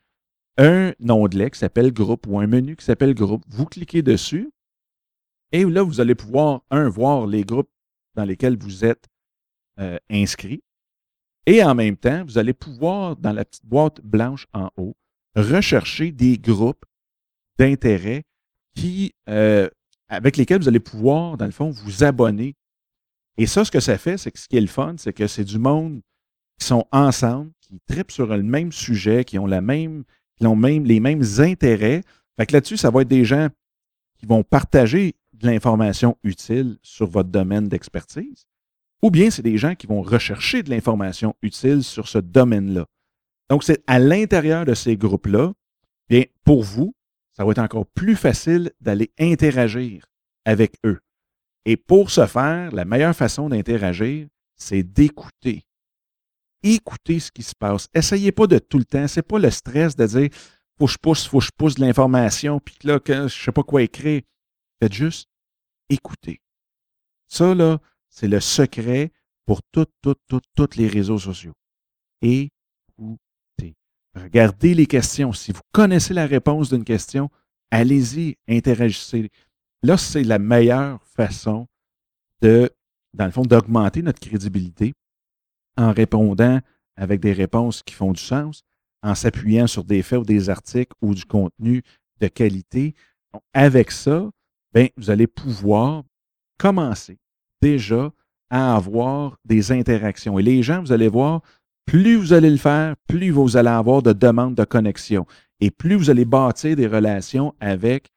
[0.57, 3.43] un onglet qui s'appelle groupe ou un menu qui s'appelle groupe.
[3.47, 4.49] Vous cliquez dessus
[5.51, 7.71] et là, vous allez pouvoir, un, voir les groupes
[8.15, 9.05] dans lesquels vous êtes
[9.79, 10.61] euh, inscrit.
[11.45, 14.95] Et en même temps, vous allez pouvoir, dans la petite boîte blanche en haut,
[15.35, 16.85] rechercher des groupes
[17.57, 18.23] d'intérêt
[18.75, 19.69] qui euh,
[20.09, 22.55] avec lesquels vous allez pouvoir, dans le fond, vous abonner.
[23.37, 25.27] Et ça, ce que ça fait, c'est que ce qui est le fun, c'est que
[25.27, 26.01] c'est du monde
[26.59, 30.03] qui sont ensemble, qui tripent sur le même sujet, qui ont la même,
[30.37, 32.03] qui ont même les mêmes intérêts.
[32.37, 33.47] Fait que là-dessus, ça va être des gens
[34.17, 38.47] qui vont partager de l'information utile sur votre domaine d'expertise,
[39.01, 42.85] ou bien c'est des gens qui vont rechercher de l'information utile sur ce domaine-là.
[43.49, 45.53] Donc, c'est à l'intérieur de ces groupes-là,
[46.09, 46.93] bien, pour vous,
[47.39, 50.05] ça va être encore plus facile d'aller interagir
[50.43, 50.99] avec eux.
[51.63, 55.63] Et pour ce faire, la meilleure façon d'interagir, c'est d'écouter.
[56.63, 57.87] Écoutez ce qui se passe.
[57.93, 59.07] Essayez pas de tout le temps.
[59.07, 60.29] C'est pas le stress de dire
[60.77, 63.53] faut que je pousse, faut que je pousse de l'information, puis là, que je sais
[63.53, 64.21] pas quoi écrire.
[64.81, 65.29] Faites juste
[65.87, 66.41] écouter.
[67.29, 69.13] Ça, là, c'est le secret
[69.45, 71.53] pour toutes, toutes, toutes, tous les réseaux sociaux.
[72.21, 72.51] Écoutez.
[74.15, 75.33] Regardez les questions.
[75.33, 77.29] Si vous connaissez la réponse d'une question,
[77.71, 79.29] allez-y, interagissez.
[79.83, 81.67] Là, c'est la meilleure façon
[82.41, 82.69] de
[83.13, 84.93] dans le fond, d'augmenter notre crédibilité
[85.77, 86.59] en répondant
[86.95, 88.63] avec des réponses qui font du sens,
[89.01, 91.83] en s'appuyant sur des faits ou des articles ou du contenu
[92.19, 92.95] de qualité.
[93.53, 94.29] avec ça,
[94.73, 96.03] ben, vous allez pouvoir
[96.57, 97.17] commencer
[97.61, 98.11] déjà
[98.49, 100.39] à avoir des interactions.
[100.39, 101.41] Et les gens, vous allez voir,
[101.89, 105.25] plus vous allez le faire, plus vous allez avoir de demandes de connexion.
[105.59, 108.11] Et plus vous allez bâtir des relations avec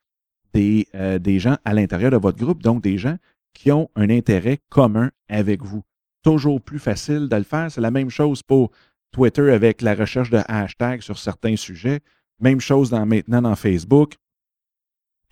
[0.53, 3.17] des, euh, des gens à l'intérieur de votre groupe, donc des gens
[3.55, 5.83] qui ont un intérêt commun avec vous.
[6.23, 7.73] Toujours plus facile de le faire.
[7.73, 8.73] C'est la même chose pour
[9.11, 12.01] Twitter avec la recherche de hashtags sur certains sujets.
[12.41, 14.17] Même chose maintenant dans Facebook.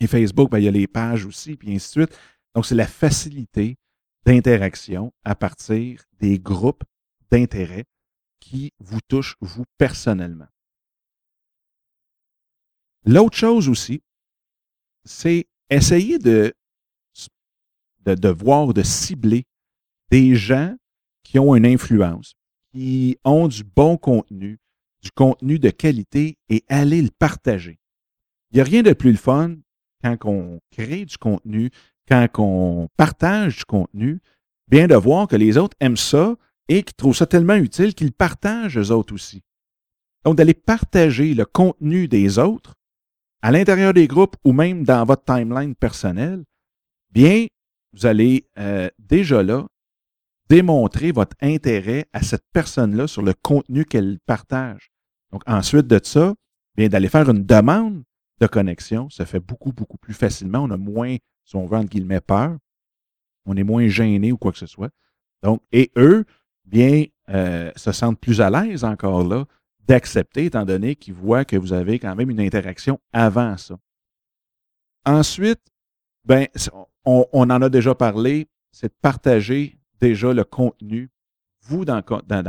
[0.01, 2.19] Et Facebook, ben, il y a les pages aussi, puis ainsi de suite.
[2.55, 3.77] Donc, c'est la facilité
[4.25, 6.85] d'interaction à partir des groupes
[7.31, 7.85] d'intérêt
[8.41, 10.49] qui vous touchent, vous, personnellement.
[13.05, 14.03] L'autre chose aussi,
[15.05, 16.53] c'est essayer de,
[18.05, 19.45] de, de voir, de cibler
[20.11, 20.77] des gens
[21.23, 22.35] qui ont une influence,
[22.73, 24.59] qui ont du bon contenu,
[25.03, 27.79] du contenu de qualité et aller le partager.
[28.51, 29.57] Il n'y a rien de plus le fun
[30.03, 31.71] quand on crée du contenu,
[32.09, 34.21] quand on partage du contenu,
[34.69, 36.37] bien de voir que les autres aiment ça
[36.71, 39.43] et qu'ils trouvent ça tellement utile qu'ils partagent eux autres aussi.
[40.25, 42.77] Donc, d'aller partager le contenu des autres
[43.43, 46.45] à l'intérieur des groupes ou même dans votre timeline personnelle,
[47.11, 47.47] bien,
[47.93, 49.67] vous allez euh, déjà là
[50.49, 54.91] démontrer votre intérêt à cette personne-là sur le contenu qu'elle partage.
[55.33, 56.35] Donc, ensuite de ça,
[56.77, 58.05] bien d'aller faire une demande
[58.41, 60.61] de connexion, ça fait beaucoup, beaucoup plus facilement.
[60.61, 62.57] On a moins, si on veut, entre guillemets, peur.
[63.45, 64.91] On est moins gêné ou quoi que ce soit.
[65.43, 66.25] Donc, et eux,
[66.71, 69.45] bien, euh, se sentent plus à l'aise encore là
[69.87, 73.77] d'accepter, étant donné qu'ils voient que vous avez quand même une interaction avant ça.
[75.05, 75.61] Ensuite,
[76.25, 76.47] ben,
[77.05, 81.11] on, on en a déjà parlé, c'est de partager déjà le contenu,
[81.63, 82.03] vous d'en,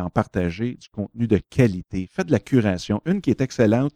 [0.10, 2.08] partager du contenu de qualité.
[2.12, 3.02] Faites de la curation.
[3.06, 3.94] Une qui est excellente,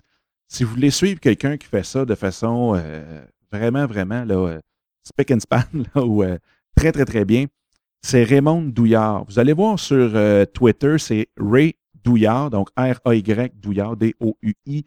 [0.48, 4.60] si vous voulez suivre quelqu'un qui fait ça de façon euh, vraiment, vraiment, là, euh,
[5.04, 5.64] speak and span,
[5.96, 6.38] ou euh,
[6.76, 7.46] très, très, très bien,
[8.06, 9.26] c'est Raymond Douillard.
[9.26, 10.13] Vous allez voir sur
[10.54, 14.86] Twitter, c'est Ray Douillard, donc R-A-Y Douillard, D-O-U-I-L-L-A-R-D.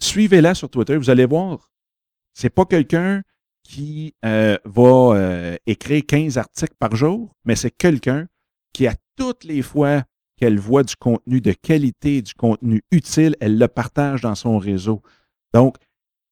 [0.00, 1.72] Suivez-la sur Twitter, vous allez voir,
[2.32, 3.24] c'est pas quelqu'un
[3.64, 8.28] qui va écrire 15 articles par jour, mais c'est quelqu'un
[8.72, 10.04] qui, à toutes les fois
[10.36, 15.02] qu'elle voit du contenu de qualité, du contenu utile, elle le partage dans son réseau.
[15.52, 15.76] Donc,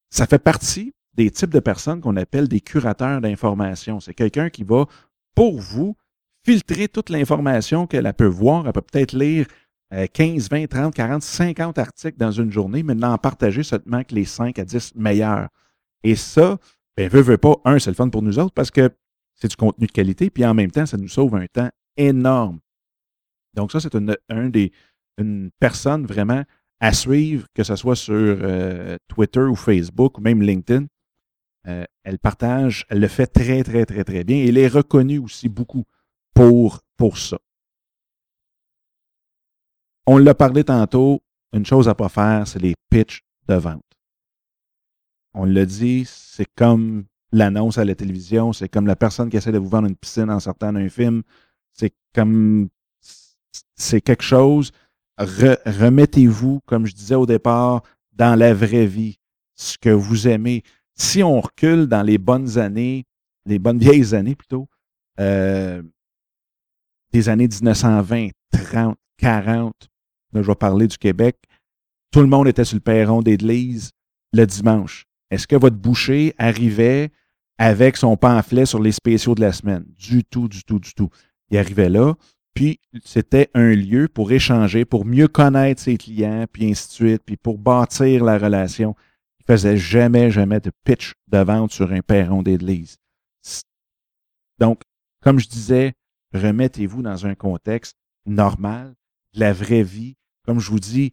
[0.08, 4.00] ça fait partie des types de personnes qu'on appelle des curateurs d'information.
[4.00, 4.86] C'est quelqu'un qui va,
[5.34, 5.96] pour vous,
[6.44, 8.66] filtrer toute l'information qu'elle peut voir.
[8.66, 9.46] Elle peut peut-être lire
[10.12, 14.24] 15, 20, 30, 40, 50 articles dans une journée, mais n'en partager seulement que les
[14.24, 15.48] 5 à 10 meilleurs.
[16.02, 16.58] Et ça,
[16.96, 18.90] ben, veut, veut pas, un, c'est le fun pour nous autres parce que
[19.34, 22.58] c'est du contenu de qualité, puis en même temps, ça nous sauve un temps énorme.
[23.54, 24.72] Donc, ça, c'est une, un des,
[25.18, 26.42] une personne vraiment
[26.80, 30.86] à suivre, que ce soit sur euh, Twitter ou Facebook ou même LinkedIn.
[31.66, 34.36] Euh, elle partage, elle le fait très, très, très, très bien.
[34.36, 35.84] Et elle est reconnue aussi beaucoup
[36.34, 37.38] pour, pour ça.
[40.06, 43.82] On l'a parlé tantôt, une chose à pas faire, c'est les pitchs de vente.
[45.34, 49.52] On l'a dit, c'est comme l'annonce à la télévision, c'est comme la personne qui essaie
[49.52, 51.22] de vous vendre une piscine en sortant d'un film,
[51.72, 52.68] c'est comme
[53.74, 54.70] c'est quelque chose.
[55.18, 59.18] Remettez-vous, comme je disais au départ, dans la vraie vie,
[59.54, 60.62] ce que vous aimez.
[60.96, 63.04] Si on recule dans les bonnes années,
[63.44, 64.68] les bonnes vieilles années plutôt,
[65.20, 65.82] euh,
[67.12, 69.74] des années 1920, 30, 40,
[70.32, 71.36] là, je vais parler du Québec,
[72.10, 73.90] tout le monde était sur le perron d'église
[74.32, 75.06] le dimanche.
[75.30, 77.10] Est-ce que votre boucher arrivait
[77.58, 79.84] avec son pamphlet sur les spéciaux de la semaine?
[79.98, 81.10] Du tout, du tout, du tout.
[81.50, 82.14] Il arrivait là,
[82.54, 87.22] puis c'était un lieu pour échanger, pour mieux connaître ses clients, puis ainsi de suite,
[87.24, 88.94] puis pour bâtir la relation.
[89.46, 92.96] Faisait jamais, jamais de pitch de vente sur un perron d'église.
[94.58, 94.80] Donc,
[95.22, 95.94] comme je disais,
[96.32, 98.94] remettez-vous dans un contexte normal,
[99.34, 100.16] la vraie vie.
[100.44, 101.12] Comme je vous dis,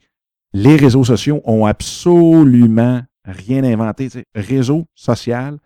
[0.54, 4.10] les réseaux sociaux ont absolument rien inventé.
[4.36, 5.60] réseau social,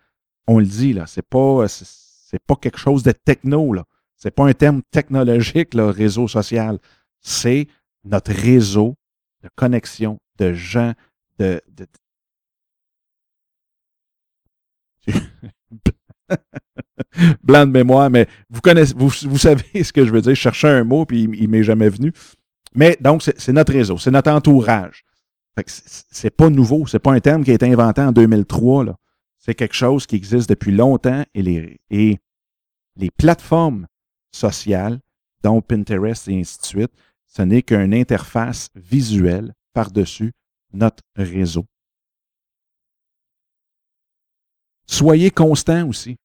[0.46, 3.84] on le dit, là, c'est pas, c'est pas quelque chose de techno, là.
[4.16, 6.80] C'est pas un terme technologique, le réseau social.
[7.20, 7.68] C'est
[8.04, 8.96] notre réseau
[9.42, 10.92] de connexion de gens,
[11.38, 11.60] de.
[11.68, 11.86] de...
[17.42, 20.34] Blanc de mémoire, mais vous savez ce que je veux dire.
[20.34, 22.12] Je cherchais un mot, puis il, ne m'est jamais venu.
[22.74, 25.04] Mais donc, c'est notre réseau, c'est notre entourage.
[25.66, 28.96] C'est pas nouveau, c'est pas un terme qui a été inventé en 2003.
[29.38, 32.18] c'est quelque chose qui existe depuis longtemps et les, et
[32.96, 33.86] les plateformes
[34.30, 35.00] sociales,
[35.42, 36.92] dont Pinterest et ainsi de suite,
[37.26, 40.32] ce n'est qu'une interface visuelle par-dessus
[40.72, 41.66] notre réseau.
[44.88, 46.16] Soyez constant aussi.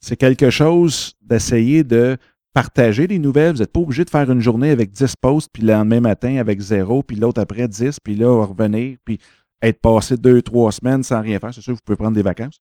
[0.00, 2.18] C'est quelque chose d'essayer de
[2.52, 3.54] partager des nouvelles.
[3.54, 6.36] Vous n'êtes pas obligé de faire une journée avec 10 posts, puis le lendemain matin
[6.36, 9.18] avec zéro, puis l'autre après 10, puis là, revenir, puis
[9.62, 11.54] être passé deux, trois semaines sans rien faire.
[11.54, 12.60] C'est sûr, vous pouvez prendre des vacances.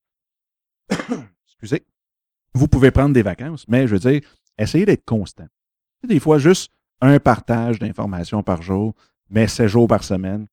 [1.48, 1.84] Excusez.
[2.54, 4.22] Vous pouvez prendre des vacances, mais je veux dire,
[4.58, 5.48] essayez d'être constant.
[6.08, 8.94] Des fois, juste un partage d'informations par jour,
[9.30, 10.46] mais 7 jours par semaine,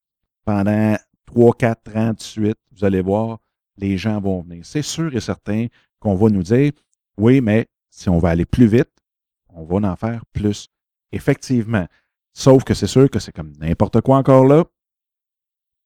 [0.45, 3.39] pendant 3, 4 ans de suite, vous allez voir,
[3.79, 4.65] les gens vont venir.
[4.65, 5.67] C'est sûr et certain
[5.99, 6.71] qu'on va nous dire,
[7.17, 8.91] oui, mais si on va aller plus vite,
[9.49, 10.67] on va en faire plus.
[11.11, 11.87] Effectivement.
[12.33, 14.63] Sauf que c'est sûr que c'est comme n'importe quoi encore là.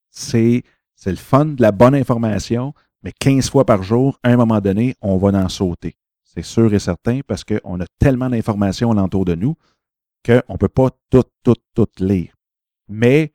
[0.09, 0.63] C'est,
[0.95, 4.59] c'est le fun de la bonne information, mais 15 fois par jour, à un moment
[4.59, 5.95] donné, on va en sauter.
[6.23, 9.55] C'est sûr et certain parce qu'on a tellement d'informations alentour de nous
[10.25, 12.33] qu'on ne peut pas tout, tout, tout lire.
[12.87, 13.33] Mais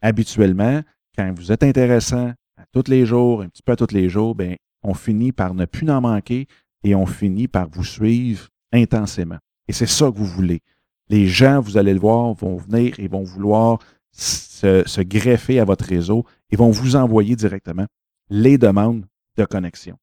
[0.00, 0.82] habituellement,
[1.16, 2.32] quand vous êtes intéressant
[2.72, 5.64] tous les jours, un petit peu à tous les jours, ben, on finit par ne
[5.64, 6.46] plus en manquer
[6.82, 9.38] et on finit par vous suivre intensément.
[9.68, 10.60] Et c'est ça que vous voulez.
[11.08, 13.78] Les gens, vous allez le voir, vont venir et vont vouloir
[14.12, 17.86] se, se greffer à votre réseau et vont vous envoyer directement
[18.30, 19.04] les demandes
[19.36, 19.96] de connexion.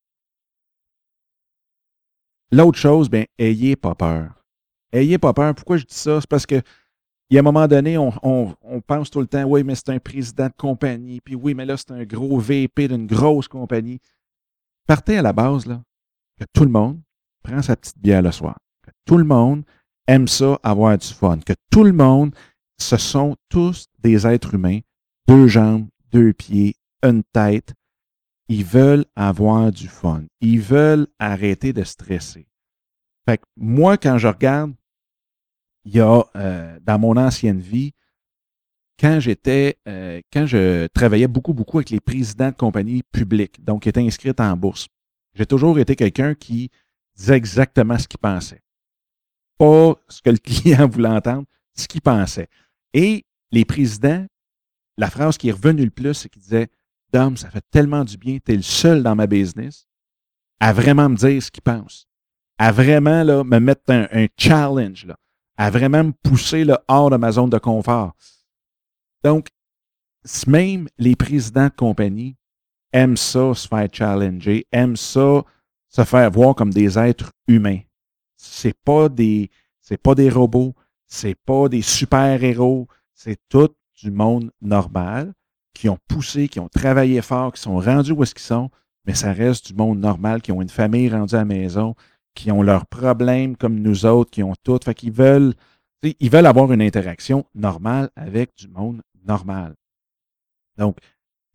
[2.51, 4.43] L'autre chose, bien, ayez pas peur.
[4.91, 5.55] Ayez pas peur.
[5.55, 6.19] Pourquoi je dis ça?
[6.19, 6.61] C'est parce que
[7.31, 8.53] il y a un moment donné, on,
[8.85, 11.77] pense tout le temps, oui, mais c'est un président de compagnie, puis oui, mais là,
[11.77, 14.01] c'est un gros VP d'une grosse compagnie.
[14.85, 15.81] Partez à la base, là,
[16.37, 16.99] que tout le monde
[17.41, 19.63] prend sa petite bière le soir, que tout le monde
[20.07, 22.35] aime ça, avoir du fun, que tout le monde,
[22.77, 24.79] ce sont tous des êtres humains,
[25.25, 27.73] deux jambes, deux pieds, une tête.
[28.49, 30.25] Ils veulent avoir du fun.
[30.41, 32.45] Ils veulent arrêter de stresser.
[33.25, 34.73] Fait que moi, quand je regarde
[35.85, 37.93] il y a euh, dans mon ancienne vie,
[38.99, 43.83] quand j'étais, euh, quand je travaillais beaucoup, beaucoup avec les présidents de compagnies publiques, donc
[43.83, 44.87] qui étaient inscrits en bourse,
[45.33, 46.69] j'ai toujours été quelqu'un qui
[47.15, 48.61] disait exactement ce qu'il pensait.
[49.57, 52.47] Pas ce que le client voulait entendre, ce qu'il pensait.
[52.93, 54.25] Et les présidents,
[54.97, 56.67] la phrase qui est revenue le plus, c'est qu'ils disaient
[57.11, 59.87] Dom, ça fait tellement du bien, tu es le seul dans ma business
[60.59, 62.07] à vraiment me dire ce qu'il pense,
[62.59, 65.05] à vraiment là, me mettre un, un challenge.
[65.05, 65.17] Là
[65.57, 68.13] à vraiment me pousser là, hors de ma zone de confort.
[69.23, 69.47] Donc,
[70.47, 72.37] même les présidents de compagnie
[72.93, 75.43] aiment ça se faire challenger, aiment ça
[75.89, 77.81] se faire voir comme des êtres humains.
[78.37, 79.09] C'est pas
[79.97, 80.73] pas des robots,
[81.07, 83.69] c'est pas des super-héros, c'est tout
[84.01, 85.33] du monde normal
[85.73, 88.69] qui ont poussé, qui ont travaillé fort, qui sont rendus où est-ce sont,
[89.05, 91.95] mais ça reste du monde normal, qui ont une famille rendue à la maison,
[92.33, 94.79] qui ont leurs problèmes comme nous autres, qui ont tout.
[94.83, 95.53] Fait qu'ils veulent,
[96.03, 99.75] ils veulent avoir une interaction normale avec du monde normal.
[100.77, 100.97] Donc,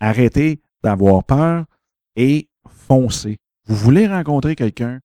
[0.00, 1.64] arrêtez d'avoir peur
[2.14, 3.38] et foncez.
[3.66, 5.00] Vous voulez rencontrer quelqu'un,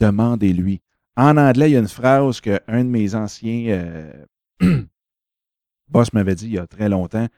[0.00, 0.80] demandez-lui.
[1.16, 4.26] En anglais, il y a une phrase qu'un de mes anciens euh,
[5.88, 7.28] boss m'avait dit il y a très longtemps.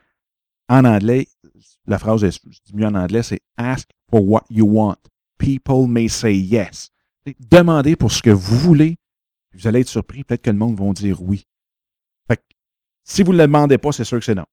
[0.68, 1.28] En anglais,
[1.86, 4.98] la phrase, je dis mieux en anglais, c'est Ask for what you want.
[5.38, 6.90] People may say yes.
[7.40, 8.96] Demandez pour ce que vous voulez.
[9.54, 10.24] Vous allez être surpris.
[10.24, 11.44] Peut-être que le monde va dire oui.
[13.04, 14.46] si vous ne le demandez pas, c'est sûr que c'est non.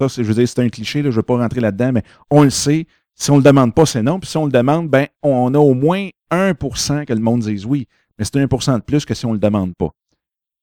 [0.00, 2.42] Ça, je veux dire, c'est un cliché, je ne veux pas rentrer là-dedans, mais on
[2.42, 2.86] le sait.
[3.14, 4.18] Si on ne le demande pas, c'est non.
[4.18, 7.64] Puis si on le demande, ben, on a au moins 1% que le monde dise
[7.64, 7.86] oui.
[8.18, 9.90] Mais c'est 1% de plus que si on ne le demande pas.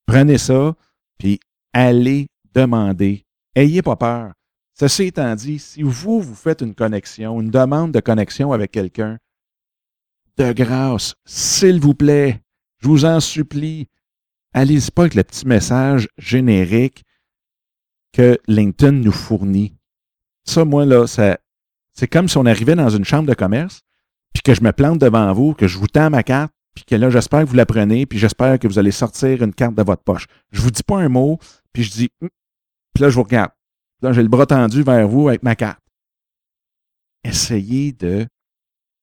[0.06, 0.76] Prenez ça,
[1.17, 1.39] puis
[1.74, 3.24] allez demander.
[3.56, 4.34] Ayez pas peur.
[4.78, 9.17] Ceci étant dit, si vous, vous faites une connexion, une demande de connexion avec quelqu'un,
[10.38, 12.41] de grâce, s'il vous plaît,
[12.80, 13.88] je vous en supplie,
[14.54, 17.04] allez-y pas avec le petit message générique
[18.13, 19.76] que LinkedIn nous fournit.
[20.44, 23.82] Ça, moi, là, c'est comme si on arrivait dans une chambre de commerce,
[24.34, 26.95] puis que je me plante devant vous, que je vous tends ma carte, puis que
[26.95, 29.84] là, j'espère que vous la prenez, puis j'espère que vous allez sortir une carte de
[29.84, 30.26] votre poche.
[30.51, 31.38] Je vous dis pas un mot,
[31.74, 32.30] puis je dis, hum,
[32.93, 33.51] puis là, je vous regarde.
[34.01, 35.82] Là, j'ai le bras tendu vers vous avec ma carte.
[37.24, 38.26] Essayez de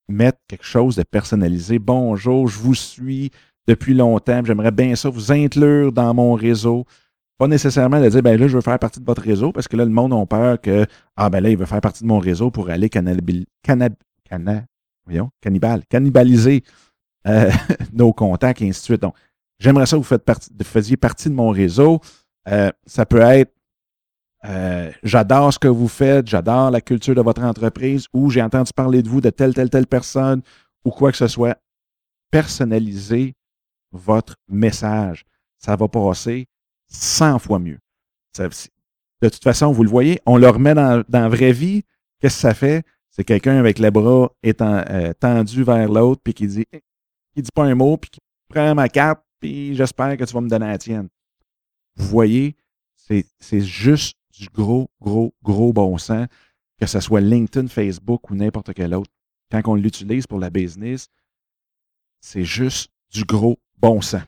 [0.09, 1.79] mettre quelque chose de personnalisé.
[1.79, 3.31] Bonjour, je vous suis
[3.67, 4.43] depuis longtemps.
[4.45, 6.85] J'aimerais bien ça vous inclure dans mon réseau.
[7.39, 9.77] Pas nécessairement de dire, ben là, je veux faire partie de votre réseau parce que
[9.77, 10.87] là, le monde a peur que,
[11.17, 12.89] ah ben là, il veut faire partie de mon réseau pour aller
[15.89, 16.65] cannibaliser
[17.27, 17.51] euh,
[17.93, 19.03] nos contacts et ainsi de suite.
[19.03, 19.15] Donc,
[19.61, 22.01] j'aimerais ça que vous, faites partie, faisiez partie de mon réseau.
[22.49, 23.53] Euh, ça peut être
[24.45, 28.73] euh, j'adore ce que vous faites, j'adore la culture de votre entreprise, ou j'ai entendu
[28.73, 30.43] parler de vous de telle, telle, telle personne,
[30.85, 31.59] ou quoi que ce soit.
[32.31, 33.35] Personnalisez
[33.91, 35.25] votre message.
[35.59, 36.47] Ça va passer
[36.89, 37.79] 100 fois mieux.
[38.39, 41.83] de toute façon, vous le voyez, on le remet dans, la vraie vie.
[42.21, 42.85] Qu'est-ce que ça fait?
[43.11, 46.67] C'est quelqu'un avec les bras étant, euh, tendus vers l'autre, puis qui dit,
[47.35, 50.41] qui dit pas un mot, puis qui prend ma carte, puis j'espère que tu vas
[50.41, 51.09] me donner la tienne.
[51.97, 52.57] Vous voyez,
[52.95, 56.27] c'est juste du gros, gros, gros bon sens,
[56.79, 59.11] que ce soit LinkedIn, Facebook ou n'importe quel autre.
[59.51, 61.09] Quand on l'utilise pour la business,
[62.21, 64.23] c'est juste du gros bon sens.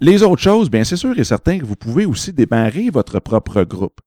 [0.00, 3.64] Les autres choses, bien, c'est sûr et certain que vous pouvez aussi démarrer votre propre
[3.64, 4.00] groupe.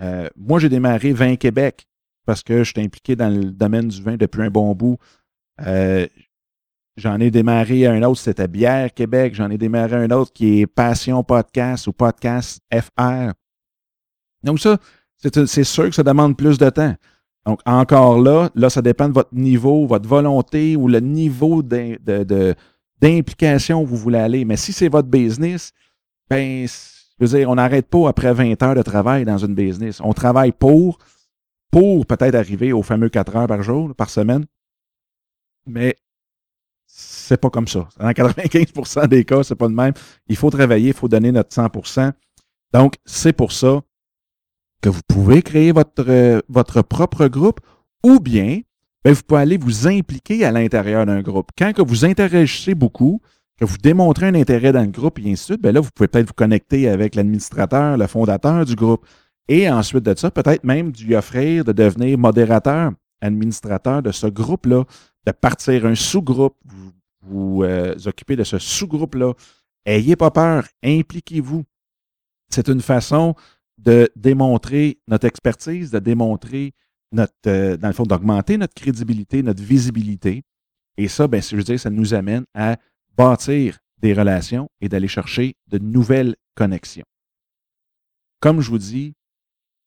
[0.00, 1.86] Euh, moi, j'ai démarré 20 Québec
[2.24, 4.96] parce que je suis impliqué dans le domaine du vin depuis un bon bout.
[5.60, 6.06] Euh,
[6.96, 9.34] J'en ai démarré un autre, c'était Bière Québec.
[9.34, 13.32] J'en ai démarré un autre qui est Passion Podcast ou Podcast FR.
[14.42, 14.76] Donc ça,
[15.16, 16.94] c'est sûr que ça demande plus de temps.
[17.46, 21.62] Donc encore là, là, ça dépend de votre niveau, votre volonté ou le niveau
[23.00, 24.44] d'implication où vous voulez aller.
[24.44, 25.72] Mais si c'est votre business,
[26.28, 30.00] ben, je veux dire, on n'arrête pas après 20 heures de travail dans une business.
[30.02, 30.98] On travaille pour,
[31.70, 34.44] pour peut-être arriver aux fameux 4 heures par jour, par semaine.
[35.66, 35.96] Mais
[37.32, 37.88] c'est pas comme ça.
[37.98, 39.94] Dans 95% des cas, c'est pas le même.
[40.28, 42.12] Il faut travailler, il faut donner notre 100%
[42.74, 43.80] Donc, c'est pour ça
[44.82, 47.60] que vous pouvez créer votre, votre propre groupe
[48.04, 48.60] ou bien
[49.02, 51.48] ben, vous pouvez aller vous impliquer à l'intérieur d'un groupe.
[51.56, 53.22] Quand que vous interagissez beaucoup,
[53.58, 55.88] que vous démontrez un intérêt dans le groupe et ainsi de suite, ben là, vous
[55.94, 59.06] pouvez peut-être vous connecter avec l'administrateur, le fondateur du groupe.
[59.48, 64.84] Et ensuite de ça, peut-être même lui offrir de devenir modérateur, administrateur de ce groupe-là,
[65.26, 66.56] de partir un sous-groupe,
[67.22, 69.32] vous euh, occupez de ce sous-groupe-là.
[69.84, 71.64] Ayez pas peur, impliquez-vous.
[72.50, 73.34] C'est une façon
[73.78, 76.72] de démontrer notre expertise, de démontrer
[77.12, 80.42] notre, euh, dans le fond, d'augmenter notre crédibilité, notre visibilité.
[80.96, 82.76] Et ça, ben, je veux dire, ça nous amène à
[83.16, 87.04] bâtir des relations et d'aller chercher de nouvelles connexions.
[88.40, 89.14] Comme je vous dis,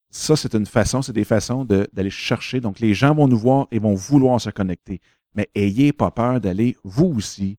[0.09, 2.61] ça, c'est une façon, c'est des façons d'aller chercher.
[2.61, 5.01] Donc, les gens vont nous voir et vont vouloir se connecter
[5.35, 7.57] mais ayez pas peur d'aller, vous aussi,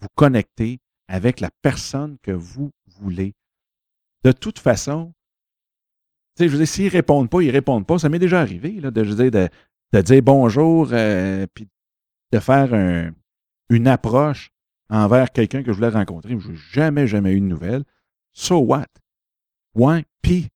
[0.00, 3.34] vous connecter avec la personne que vous voulez.
[4.24, 5.12] De toute façon,
[6.38, 7.98] je veux s'ils répondent pas, ils répondent pas.
[7.98, 9.50] Ça m'est déjà arrivé là, de, dire,
[9.92, 11.68] de, bonjour, euh, puis
[12.32, 13.12] de faire
[13.68, 14.50] une approche
[14.88, 16.38] envers quelqu'un que je voulais rencontrer.
[16.38, 17.84] Je n'ai jamais, jamais eu de nouvelles.
[18.32, 18.86] So what?
[19.74, 20.48] Ouais, puis,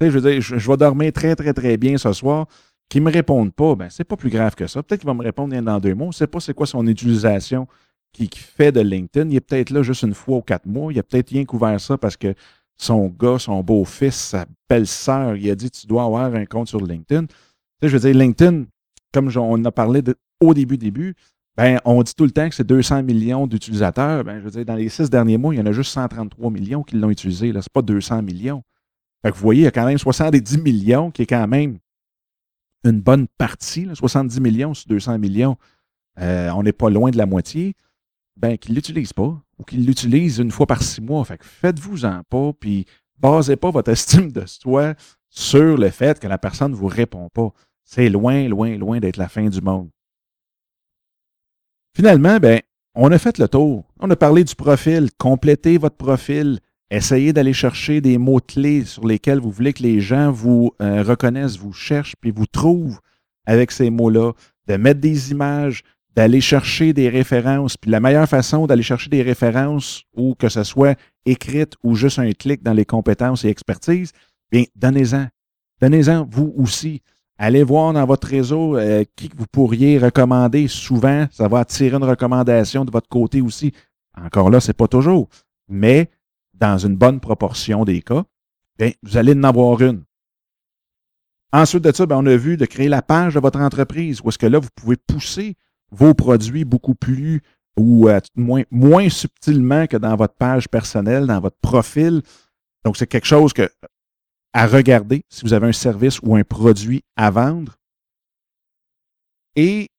[0.00, 2.46] je veux dire, je, je, vais dormir très, très, très bien ce soir
[2.92, 4.82] qui ne me répondent pas, ben, c'est pas plus grave que ça.
[4.82, 6.08] Peut-être qu'il va me répondre dans deux mois.
[6.08, 7.66] On ne sait pas c'est quoi son utilisation
[8.12, 9.30] qui, fait de LinkedIn.
[9.30, 10.92] Il est peut-être là juste une fois ou quatre mois.
[10.92, 12.34] Il a peut-être rien couvert ça parce que
[12.76, 16.84] son gars, son beau-fils, sa belle-sœur, il a dit Tu dois avoir un compte sur
[16.84, 17.24] LinkedIn.
[17.80, 18.64] Je veux dire, LinkedIn,
[19.10, 20.02] comme on a parlé
[20.42, 21.14] au début, début,
[21.56, 24.22] ben, on dit tout le temps que c'est 200 millions d'utilisateurs.
[24.22, 26.50] Ben, je veux dire, dans les six derniers mois, il y en a juste 133
[26.50, 27.52] millions qui l'ont utilisé.
[27.52, 28.62] Ce n'est pas 200 millions.
[29.24, 31.78] Fait que vous voyez, il y a quand même 70 millions qui est quand même
[32.84, 35.56] une bonne partie, 70 millions sur 200 millions,
[36.18, 37.74] euh, on n'est pas loin de la moitié,
[38.36, 41.24] ben, qu'ils ne l'utilisent pas ou qu'ils l'utilisent une fois par six mois.
[41.24, 42.86] Fait faites-vous-en pas, puis
[43.18, 44.94] basez pas votre estime de soi
[45.28, 47.50] sur le fait que la personne ne vous répond pas.
[47.84, 49.90] C'est loin, loin, loin d'être la fin du monde.
[51.94, 52.60] Finalement, ben,
[52.94, 53.84] on a fait le tour.
[54.00, 55.10] On a parlé du profil.
[55.18, 56.60] Complétez votre profil.
[56.92, 61.56] Essayez d'aller chercher des mots-clés sur lesquels vous voulez que les gens vous euh, reconnaissent,
[61.56, 63.00] vous cherchent, puis vous trouvent
[63.46, 64.32] avec ces mots-là,
[64.68, 65.84] de mettre des images,
[66.14, 67.78] d'aller chercher des références.
[67.78, 72.18] Puis la meilleure façon d'aller chercher des références, ou que ce soit écrite ou juste
[72.18, 74.12] un clic dans les compétences et expertise,
[74.50, 75.28] bien, donnez-en.
[75.80, 77.00] Donnez-en vous aussi.
[77.38, 80.68] Allez voir dans votre réseau euh, qui vous pourriez recommander.
[80.68, 83.72] Souvent, ça va attirer une recommandation de votre côté aussi.
[84.22, 85.30] Encore là, ce n'est pas toujours.
[85.70, 86.10] Mais
[86.62, 88.22] dans une bonne proportion des cas,
[88.78, 90.04] bien, vous allez en avoir une.
[91.52, 94.28] Ensuite de ça, bien, on a vu de créer la page de votre entreprise où
[94.28, 95.56] est-ce que là, vous pouvez pousser
[95.90, 97.42] vos produits beaucoup plus
[97.76, 102.22] ou euh, moins, moins subtilement que dans votre page personnelle, dans votre profil.
[102.84, 103.68] Donc, c'est quelque chose que,
[104.52, 107.76] à regarder si vous avez un service ou un produit à vendre.
[109.56, 109.90] Et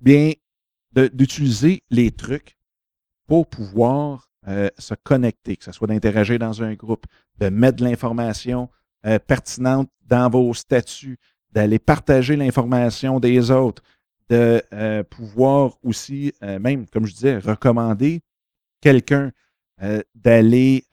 [0.00, 0.32] bien,
[0.92, 2.58] d'utiliser les trucs
[3.26, 7.06] pour pouvoir euh, se connecter, que ce soit d'interagir dans un groupe,
[7.38, 8.70] de mettre de l'information
[9.04, 11.18] euh, pertinente dans vos statuts,
[11.52, 13.82] d'aller partager l'information des autres,
[14.30, 18.20] de euh, pouvoir aussi, même, comme je disais, recommander
[18.80, 19.32] quelqu'un,
[20.14, 20.84] d'aller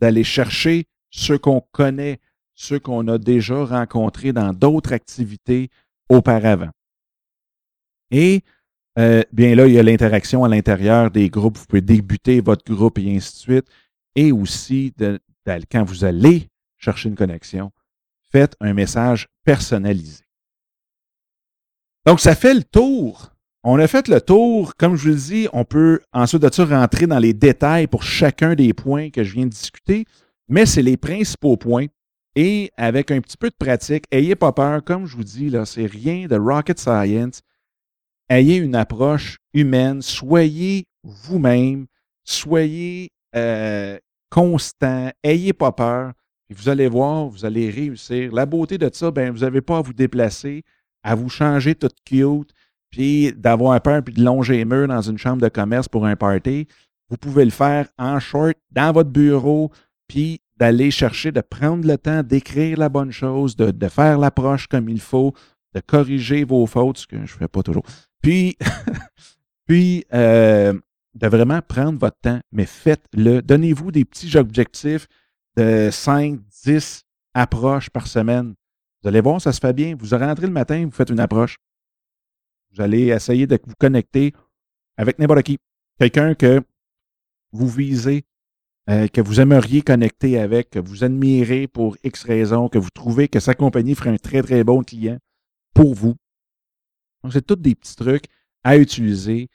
[0.00, 2.20] d'aller chercher ceux qu'on connaît,
[2.54, 5.70] ceux qu'on a déjà rencontrés dans d'autres activités
[6.08, 6.70] auparavant.
[8.10, 8.42] Et
[8.98, 11.58] euh, bien là, il y a l'interaction à l'intérieur des groupes.
[11.58, 13.66] Vous pouvez débuter votre groupe et ainsi de suite.
[14.14, 14.92] Et aussi,
[15.70, 17.72] quand vous allez chercher une connexion,
[18.30, 20.24] faites un message personnalisé.
[22.06, 23.30] Donc, ça fait le tour.
[23.64, 24.76] On a fait le tour.
[24.76, 28.02] Comme je vous le dis, on peut ensuite de ça rentrer dans les détails pour
[28.02, 30.04] chacun des points que je viens de discuter,
[30.48, 31.86] mais c'est les principaux points.
[32.36, 34.84] Et avec un petit peu de pratique, ayez pas peur.
[34.84, 37.40] Comme je vous dis, là, c'est rien de rocket science.
[38.28, 40.02] Ayez une approche humaine.
[40.02, 41.86] Soyez vous-même.
[42.24, 43.98] Soyez euh,
[44.30, 45.10] constant.
[45.22, 46.12] Ayez pas peur.
[46.50, 48.32] Et vous allez voir, vous allez réussir.
[48.32, 50.62] La beauté de ça, ben, vous n'avez pas à vous déplacer,
[51.02, 52.50] à vous changer tout cute,
[52.90, 56.16] puis d'avoir peur, puis de longer les murs dans une chambre de commerce pour un
[56.16, 56.68] party.
[57.08, 59.70] Vous pouvez le faire en short, dans votre bureau,
[60.08, 64.88] puis d'aller chercher, de prendre le temps d'écrire la bonne chose, de, faire l'approche comme
[64.88, 65.34] il faut,
[65.74, 67.84] de corriger vos fautes, ce que je ne fais pas toujours.
[68.24, 68.56] Puis,
[69.66, 70.72] puis euh,
[71.14, 73.42] de vraiment prendre votre temps, mais faites-le.
[73.42, 75.06] Donnez-vous des petits objectifs
[75.58, 77.04] de 5, 10
[77.34, 78.54] approches par semaine.
[79.02, 79.94] Vous allez voir, ça se fait bien.
[79.94, 81.58] Vous rentrez le matin, vous faites une approche.
[82.72, 84.32] Vous allez essayer de vous connecter
[84.96, 85.58] avec n'importe qui.
[86.00, 86.62] Quelqu'un que
[87.52, 88.24] vous visez,
[88.88, 93.28] euh, que vous aimeriez connecter avec, que vous admirez pour X raisons, que vous trouvez
[93.28, 95.18] que sa compagnie ferait un très, très bon client
[95.74, 96.16] pour vous.
[97.24, 98.26] Donc, c'est tous des petits trucs
[98.62, 99.48] à utiliser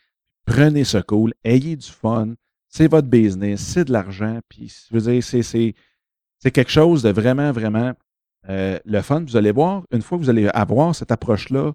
[0.49, 2.34] prenez ce cool, ayez du fun,
[2.67, 7.51] c'est votre business, c'est de l'argent, puis je veux dire, c'est, quelque chose de vraiment,
[7.51, 7.93] vraiment
[8.47, 9.22] euh, le fun.
[9.22, 11.74] Vous allez voir, une fois que vous allez avoir cette approche-là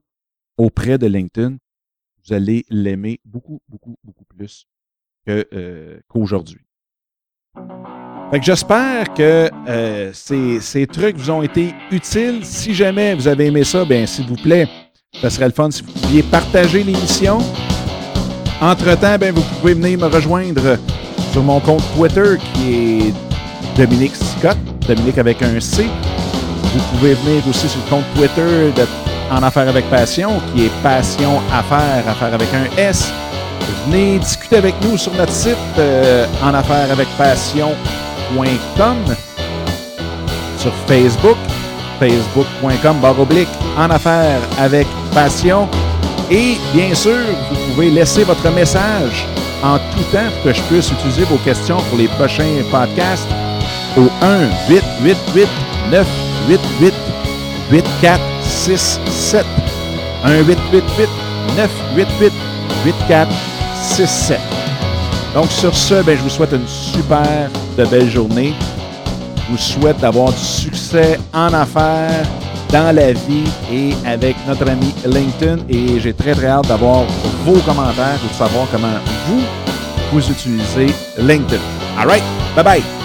[0.56, 1.56] auprès de LinkedIn,
[2.26, 4.66] vous allez l'aimer beaucoup, beaucoup, beaucoup plus
[5.28, 6.60] euh, qu'aujourd'hui.
[8.30, 12.44] Fait que j'espère que euh, ces, ces, trucs vous ont été utiles.
[12.44, 14.66] Si jamais vous avez aimé ça, bien, s'il vous plaît,
[15.22, 17.38] ce serait le fun si vous pouviez partager l'émission.
[18.60, 20.78] Entre-temps, ben, vous pouvez venir me rejoindre
[21.32, 23.14] sur mon compte Twitter qui est
[23.76, 24.56] Dominique Scott,
[24.86, 25.86] Dominique avec un C.
[26.74, 28.86] Vous pouvez venir aussi sur le compte Twitter de
[29.30, 33.12] En Affaires avec Passion, qui est Passion Affaires, Affaires avec un S.
[33.86, 38.96] Venez discuter avec nous sur notre site euh, en affaires avec passion.com,
[40.58, 41.36] sur Facebook,
[42.04, 43.48] facebook.com barre oblique
[43.78, 45.68] en affaires avec passion.
[46.30, 47.16] Et bien sûr,
[47.50, 49.26] vous pouvez laisser votre message
[49.62, 53.28] en tout temps pour que je puisse utiliser vos questions pour les prochains podcasts
[53.96, 55.48] au 1 888
[55.90, 56.94] 988
[57.70, 59.46] 8467
[60.24, 61.08] 1 888
[61.56, 62.32] 988
[62.84, 64.40] 8467
[65.34, 68.52] Donc sur ce, ben, je vous souhaite une super de belle journée.
[69.50, 72.26] Vous souhaite d'avoir du succès en affaires
[72.70, 75.58] dans la vie et avec notre ami LinkedIn.
[75.68, 77.04] Et j'ai très, très hâte d'avoir
[77.44, 79.42] vos commentaires et de savoir comment vous,
[80.12, 81.60] vous utilisez LinkedIn.
[81.98, 82.24] All right.
[82.56, 83.03] Bye bye.